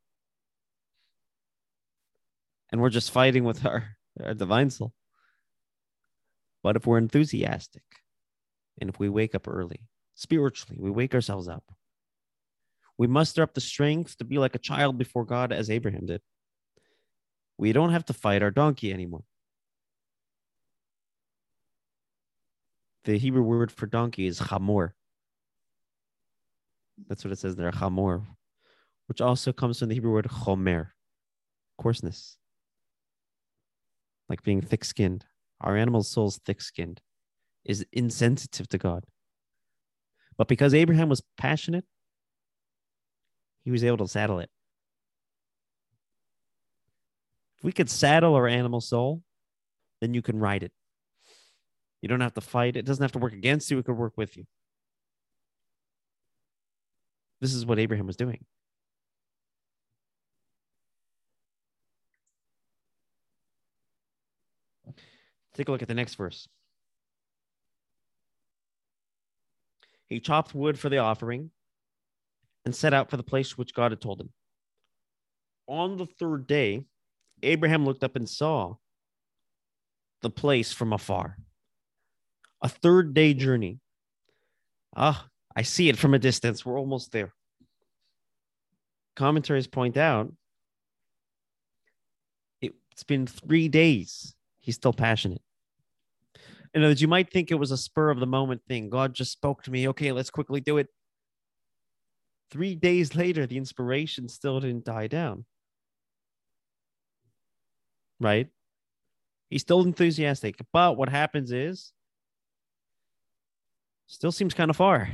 And 2.72 2.82
we're 2.82 2.90
just 2.90 3.12
fighting 3.12 3.44
with 3.44 3.66
our, 3.66 3.98
our 4.24 4.34
divine 4.34 4.70
soul. 4.70 4.94
But 6.64 6.76
if 6.76 6.86
we're 6.86 7.00
enthusiastic 7.00 7.84
and 8.80 8.90
if 8.90 9.00
we 9.00 9.10
wake 9.10 9.36
up 9.36 9.48
early, 9.48 9.82
spiritually, 10.16 10.78
we 10.80 10.92
wake 10.92 11.14
ourselves 11.14 11.48
up, 11.48 11.64
we 12.98 13.08
muster 13.08 13.42
up 13.42 13.54
the 13.54 13.62
strength 13.62 14.18
to 14.20 14.26
be 14.26 14.38
like 14.38 14.56
a 14.56 14.60
child 14.60 14.98
before 14.98 15.26
God 15.26 15.52
as 15.52 15.70
Abraham 15.70 16.06
did. 16.06 16.22
We 17.62 17.74
don't 17.74 17.92
have 17.92 18.06
to 18.06 18.14
fight 18.14 18.42
our 18.42 18.50
donkey 18.50 18.92
anymore. 18.92 19.24
The 23.04 23.20
Hebrew 23.20 23.44
word 23.44 23.72
for 23.72 23.86
donkey 23.86 24.26
is 24.26 24.40
chamor. 24.40 24.94
That's 27.08 27.24
what 27.24 27.32
it 27.32 27.38
says 27.38 27.56
there, 27.58 27.72
chamor, 27.72 28.26
which 29.06 29.22
also 29.22 29.54
comes 29.54 29.78
from 29.78 29.90
the 29.90 29.94
Hebrew 29.94 30.12
word 30.12 30.26
chomer, 30.26 30.88
coarseness, 31.78 32.38
like 34.28 34.42
being 34.42 34.62
thick 34.62 34.84
skinned. 34.84 35.26
Our 35.62 35.78
animal 35.78 36.02
soul's 36.02 36.40
thick 36.40 36.62
skinned, 36.62 37.00
is 37.64 37.86
insensitive 37.94 38.70
to 38.70 38.80
God. 38.80 39.06
But 40.36 40.48
because 40.48 40.74
Abraham 40.74 41.10
was 41.10 41.22
passionate, 41.38 41.86
he 43.64 43.70
was 43.70 43.84
able 43.84 43.98
to 43.98 44.08
saddle 44.08 44.40
it. 44.40 44.50
If 47.62 47.66
we 47.66 47.72
could 47.72 47.92
saddle 47.92 48.34
our 48.34 48.48
animal 48.48 48.82
soul, 48.82 49.22
then 50.00 50.16
you 50.16 50.24
can 50.24 50.40
ride 50.40 50.64
it. 50.64 50.72
You 52.02 52.10
don't 52.10 52.22
have 52.22 52.34
to 52.34 52.42
fight. 52.42 52.76
It 52.76 52.86
doesn't 52.86 53.04
have 53.04 53.12
to 53.12 53.20
work 53.20 53.34
against 53.34 53.70
you. 53.70 53.78
It 53.78 53.86
could 53.86 53.96
work 53.98 54.14
with 54.18 54.36
you. 54.36 54.48
This 57.40 57.54
is 57.54 57.64
what 57.64 57.78
Abraham 57.78 58.08
was 58.08 58.16
doing. 58.16 58.44
Take 65.54 65.68
a 65.68 65.72
look 65.72 65.84
at 65.84 65.88
the 65.88 65.94
next 65.94 66.16
verse. 66.16 66.48
He 70.08 70.20
chopped 70.20 70.56
wood 70.56 70.80
for 70.80 70.90
the 70.90 70.98
offering 70.98 71.52
and 72.66 72.76
set 72.76 72.92
out 72.92 73.12
for 73.12 73.18
the 73.18 73.24
place 73.24 73.56
which 73.56 73.76
God 73.76 73.92
had 73.92 74.02
told 74.02 74.20
him. 74.20 74.32
On 75.68 75.98
the 75.98 76.08
third 76.08 76.48
day, 76.48 76.86
Abraham 77.44 77.86
looked 77.86 78.04
up 78.04 78.16
and 78.16 78.28
saw 78.28 78.76
the 80.22 80.30
place 80.30 80.74
from 80.74 80.94
afar. 80.94 81.38
A 82.62 82.70
third 82.70 83.14
day 83.14 83.34
journey. 83.34 83.80
Ah, 84.96 85.28
I 85.56 85.64
see 85.64 85.90
it 85.90 85.98
from 85.98 86.14
a 86.14 86.20
distance. 86.20 86.66
We're 86.66 86.80
almost 86.80 87.12
there. 87.12 87.34
Commentaries 89.16 89.68
point 89.68 89.98
out 89.98 90.32
it's 92.62 93.04
been 93.04 93.26
three 93.26 93.68
days. 93.68 94.36
He's 94.60 94.76
still 94.76 94.94
passionate. 94.94 95.42
In 96.74 96.82
other 96.82 96.92
words, 96.92 97.02
you 97.02 97.08
might 97.08 97.32
think 97.32 97.50
it 97.50 97.56
was 97.56 97.72
a 97.72 97.78
spur 97.78 98.10
of 98.10 98.20
the 98.20 98.28
moment 98.28 98.62
thing. 98.68 98.90
God 98.90 99.14
just 99.14 99.32
spoke 99.32 99.64
to 99.64 99.72
me. 99.72 99.88
Okay, 99.88 100.12
let's 100.12 100.30
quickly 100.30 100.62
do 100.62 100.78
it. 100.78 100.88
Three 102.52 102.76
days 102.76 103.16
later, 103.16 103.48
the 103.48 103.58
inspiration 103.58 104.30
still 104.30 104.60
didn't 104.60 104.86
die 104.86 105.08
down 105.08 105.46
right? 108.22 108.48
He's 109.50 109.62
still 109.62 109.82
enthusiastic, 109.82 110.56
but 110.72 110.96
what 110.96 111.10
happens 111.10 111.52
is 111.52 111.92
still 114.08 114.32
seems 114.32 114.54
kind 114.54 114.70
of 114.70 114.78
far. 114.78 115.10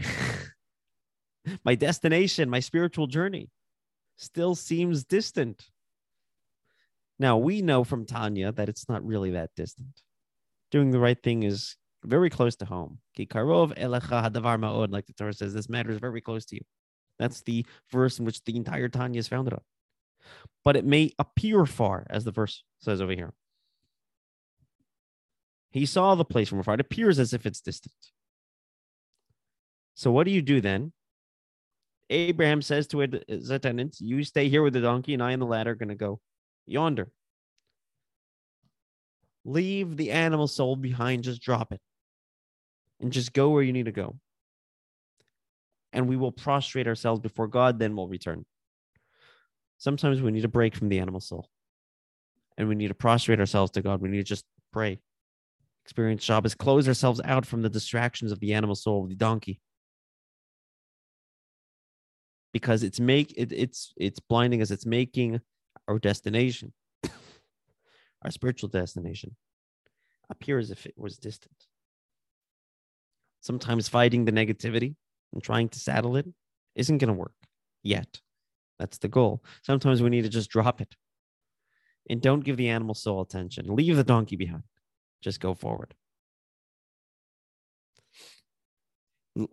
my 1.65 1.73
destination, 1.75 2.49
my 2.49 2.59
spiritual 2.59 3.07
journey 3.07 3.49
still 4.17 4.53
seems 4.53 5.03
distant. 5.03 5.65
Now, 7.19 7.37
we 7.37 7.63
know 7.63 7.83
from 7.83 8.05
Tanya 8.05 8.51
that 8.51 8.69
it's 8.69 8.87
not 8.87 9.03
really 9.05 9.31
that 9.31 9.49
distant. 9.55 10.01
Doing 10.69 10.91
the 10.91 10.99
right 10.99 11.21
thing 11.21 11.43
is 11.43 11.75
very 12.03 12.29
close 12.29 12.55
to 12.57 12.65
home. 12.65 12.99
Like 13.17 13.29
the 13.29 15.13
Torah 15.17 15.33
says, 15.33 15.53
this 15.53 15.69
matter 15.69 15.89
is 15.89 15.97
very 15.97 16.21
close 16.21 16.45
to 16.45 16.55
you. 16.55 16.61
That's 17.17 17.41
the 17.41 17.65
verse 17.91 18.19
in 18.19 18.25
which 18.25 18.43
the 18.43 18.55
entire 18.55 18.89
Tanya 18.89 19.19
is 19.19 19.27
founded 19.27 19.53
on 19.53 19.61
but 20.63 20.75
it 20.75 20.86
may 20.86 21.11
appear 21.17 21.65
far, 21.65 22.05
as 22.09 22.23
the 22.23 22.32
verse 22.32 22.63
says 22.80 23.01
over 23.01 23.13
here. 23.13 23.34
He 25.71 25.86
saw 25.86 26.15
the 26.15 26.25
place 26.25 26.49
from 26.49 26.59
afar. 26.59 26.75
It 26.75 26.82
appears 26.82 27.19
as 27.19 27.34
if 27.34 27.45
it's 27.45 27.61
distant. 27.61 27.93
So, 29.93 30.11
what 30.11 30.25
do 30.25 30.32
you 30.32 30.41
do 30.41 30.61
then? 30.61 30.93
Abraham 32.09 32.61
says 32.61 32.88
to 32.88 33.21
his 33.28 33.49
attendants, 33.49 33.99
You 33.99 34.23
stay 34.23 34.49
here 34.49 34.63
with 34.63 34.73
the 34.73 34.82
donkey, 34.82 35.13
and 35.13 35.23
I 35.23 35.32
and 35.32 35.41
the 35.41 35.45
lad 35.45 35.67
are 35.67 35.75
going 35.75 35.89
to 35.89 35.95
go 35.95 36.19
yonder. 36.65 37.09
Leave 39.43 39.97
the 39.97 40.11
animal 40.11 40.47
soul 40.47 40.75
behind, 40.75 41.23
just 41.23 41.41
drop 41.41 41.71
it, 41.71 41.82
and 42.99 43.11
just 43.11 43.34
go 43.34 43.49
where 43.49 43.63
you 43.63 43.73
need 43.73 43.86
to 43.86 43.91
go. 43.91 44.17
And 45.93 46.07
we 46.07 46.17
will 46.17 46.32
prostrate 46.32 46.88
ourselves 46.88 47.21
before 47.21 47.47
God, 47.47 47.80
then 47.80 47.95
we'll 47.95 48.07
return. 48.07 48.45
Sometimes 49.78 50.21
we 50.21 50.32
need 50.32 50.45
a 50.45 50.49
break 50.49 50.75
from 50.75 50.89
the 50.89 50.99
animal 50.99 51.21
soul 51.21 51.49
and 52.57 52.67
we 52.67 52.75
need 52.75 52.88
to 52.88 52.95
prostrate 52.95 53.39
ourselves 53.39 53.71
to 53.71 53.82
God. 53.82 54.01
We 54.01 54.09
need 54.09 54.17
to 54.17 54.23
just 54.23 54.45
pray. 54.73 54.99
Experience 55.86 56.23
Shabbos, 56.23 56.55
close 56.55 56.88
ourselves 56.88 57.21
out 57.23 57.45
from 57.45 57.61
the 57.61 57.69
distractions 57.69 58.32
of 58.32 58.39
the 58.39 58.53
animal 58.53 58.75
soul, 58.75 59.07
the 59.07 59.15
donkey. 59.15 59.61
Because 62.51 62.84
it's 62.84 62.99
make 62.99 63.34
it, 63.38 63.51
it's 63.51 63.93
it's 63.97 64.19
blinding 64.19 64.61
us, 64.61 64.71
it's 64.71 64.86
making 64.86 65.39
our 65.88 65.99
destination, 65.99 66.73
our 68.23 68.32
spiritual 68.32 68.69
destination, 68.69 69.36
appear 70.30 70.57
as 70.57 70.71
if 70.71 70.86
it 70.86 70.95
was 70.97 71.17
distant. 71.17 71.55
Sometimes 73.41 73.88
fighting 73.88 74.25
the 74.25 74.32
negativity 74.32 74.95
and 75.32 75.43
trying 75.43 75.69
to 75.69 75.80
saddle 75.80 76.17
it 76.17 76.25
isn't 76.75 76.97
going 76.97 77.09
to 77.09 77.13
work 77.13 77.36
yet. 77.84 78.19
That's 78.80 78.97
the 78.97 79.07
goal. 79.07 79.43
Sometimes 79.63 80.01
we 80.01 80.09
need 80.09 80.23
to 80.23 80.30
just 80.30 80.49
drop 80.49 80.82
it 80.82 80.95
and 82.09 82.21
don't 82.21 82.43
give 82.43 82.57
the 82.57 82.69
animal 82.69 82.95
soul 82.95 83.21
attention. 83.21 83.73
Leave 83.75 83.95
the 83.95 84.03
donkey 84.03 84.36
behind. 84.36 84.63
Just 85.21 85.39
go 85.39 85.53
forward. 85.53 85.93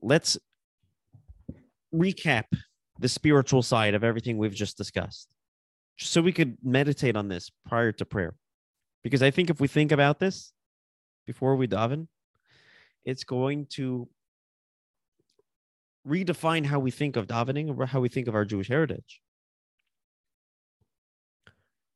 Let's 0.03 0.39
recap 1.95 2.45
the 2.99 3.09
spiritual 3.09 3.63
side 3.63 3.95
of 3.95 4.05
everything 4.05 4.39
we've 4.39 4.55
just 4.55 4.77
discussed, 4.77 5.29
so 5.99 6.23
we 6.23 6.33
could 6.33 6.57
meditate 6.63 7.17
on 7.17 7.29
this 7.29 7.51
prior 7.67 7.93
to 7.93 8.05
prayer. 8.05 8.35
Because 9.03 9.23
I 9.23 9.31
think 9.31 9.51
if 9.51 9.61
we 9.61 9.69
think 9.69 9.93
about 9.93 10.21
this 10.21 10.53
before 11.27 11.57
we 11.57 11.69
daven, 11.69 12.09
it's 13.05 13.25
going 13.25 13.67
to 13.73 14.09
redefine 16.07 16.67
how 16.67 16.79
we 16.79 16.91
think 16.91 17.17
of 17.17 17.27
davening 17.27 17.77
or 17.77 17.87
how 17.87 18.01
we 18.01 18.09
think 18.09 18.29
of 18.29 18.35
our 18.35 18.45
Jewish 18.45 18.69
heritage. 18.69 19.21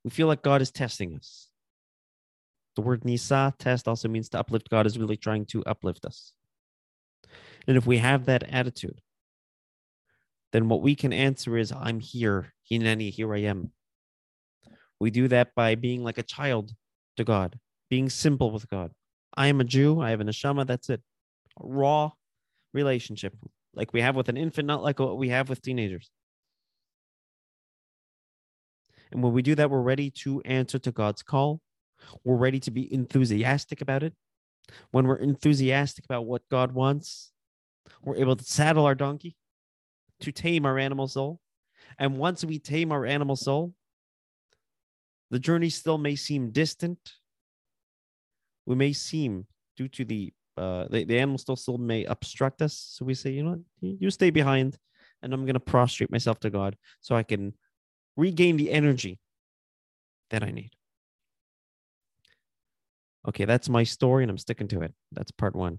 We 0.04 0.10
feel 0.10 0.26
like 0.26 0.42
God 0.42 0.62
is 0.62 0.70
testing 0.70 1.14
us. 1.14 1.48
The 2.76 2.82
word 2.82 3.04
nisa, 3.04 3.54
test, 3.58 3.88
also 3.88 4.08
means 4.08 4.28
to 4.30 4.38
uplift. 4.38 4.70
God 4.70 4.86
is 4.86 4.98
really 4.98 5.16
trying 5.16 5.44
to 5.46 5.64
uplift 5.64 6.04
us. 6.04 6.32
And 7.66 7.76
if 7.76 7.86
we 7.86 7.98
have 7.98 8.26
that 8.26 8.44
attitude, 8.44 9.00
then 10.52 10.68
what 10.68 10.80
we 10.80 10.94
can 10.94 11.12
answer 11.12 11.58
is, 11.58 11.72
I'm 11.72 12.00
here. 12.00 12.54
Hineni, 12.70 13.10
here 13.10 13.34
I 13.34 13.40
am. 13.40 13.72
We 15.00 15.10
do 15.10 15.28
that 15.28 15.54
by 15.54 15.74
being 15.74 16.02
like 16.02 16.18
a 16.18 16.22
child 16.22 16.72
to 17.16 17.24
God, 17.24 17.58
being 17.90 18.08
simple 18.08 18.50
with 18.50 18.68
God. 18.70 18.92
I 19.36 19.48
am 19.48 19.60
a 19.60 19.64
Jew. 19.64 20.00
I 20.00 20.10
have 20.10 20.20
an 20.20 20.28
neshama. 20.28 20.66
That's 20.66 20.88
it. 20.88 21.02
A 21.60 21.66
raw 21.66 22.12
relationship 22.72 23.34
like 23.78 23.92
we 23.92 24.00
have 24.00 24.16
with 24.16 24.28
an 24.28 24.36
infant, 24.36 24.66
not 24.66 24.82
like 24.82 24.98
what 24.98 25.16
we 25.16 25.28
have 25.28 25.48
with 25.48 25.62
teenagers. 25.62 26.10
And 29.12 29.22
when 29.22 29.32
we 29.32 29.40
do 29.40 29.54
that, 29.54 29.70
we're 29.70 29.80
ready 29.80 30.10
to 30.22 30.42
answer 30.42 30.80
to 30.80 30.90
God's 30.90 31.22
call. 31.22 31.60
We're 32.24 32.36
ready 32.36 32.58
to 32.60 32.70
be 32.72 32.92
enthusiastic 32.92 33.80
about 33.80 34.02
it. 34.02 34.14
When 34.90 35.06
we're 35.06 35.16
enthusiastic 35.16 36.04
about 36.04 36.26
what 36.26 36.42
God 36.50 36.72
wants, 36.72 37.32
we're 38.02 38.16
able 38.16 38.36
to 38.36 38.44
saddle 38.44 38.84
our 38.84 38.96
donkey 38.96 39.36
to 40.20 40.32
tame 40.32 40.66
our 40.66 40.76
animal 40.76 41.06
soul. 41.06 41.40
And 41.98 42.18
once 42.18 42.44
we 42.44 42.58
tame 42.58 42.90
our 42.90 43.06
animal 43.06 43.36
soul, 43.36 43.74
the 45.30 45.38
journey 45.38 45.70
still 45.70 45.98
may 45.98 46.16
seem 46.16 46.50
distant. 46.50 47.12
We 48.66 48.74
may 48.74 48.92
seem, 48.92 49.46
due 49.76 49.88
to 49.88 50.04
the 50.04 50.32
uh, 50.58 50.88
the, 50.90 51.04
the 51.04 51.18
animal 51.18 51.38
still 51.38 51.56
still 51.56 51.78
may 51.78 52.04
obstruct 52.04 52.62
us. 52.62 52.74
So 52.74 53.04
we 53.04 53.14
say, 53.14 53.30
you 53.30 53.42
know 53.42 53.50
what, 53.50 53.60
you 53.80 54.10
stay 54.10 54.30
behind, 54.30 54.76
and 55.22 55.32
I'm 55.32 55.46
gonna 55.46 55.60
prostrate 55.60 56.10
myself 56.10 56.40
to 56.40 56.50
God 56.50 56.76
so 57.00 57.14
I 57.14 57.22
can 57.22 57.54
regain 58.16 58.56
the 58.56 58.70
energy 58.70 59.18
that 60.30 60.42
I 60.42 60.50
need. 60.50 60.72
Okay, 63.28 63.44
that's 63.44 63.68
my 63.68 63.84
story, 63.84 64.24
and 64.24 64.30
I'm 64.30 64.38
sticking 64.38 64.68
to 64.68 64.80
it. 64.82 64.94
That's 65.12 65.30
part 65.30 65.54
one. 65.54 65.78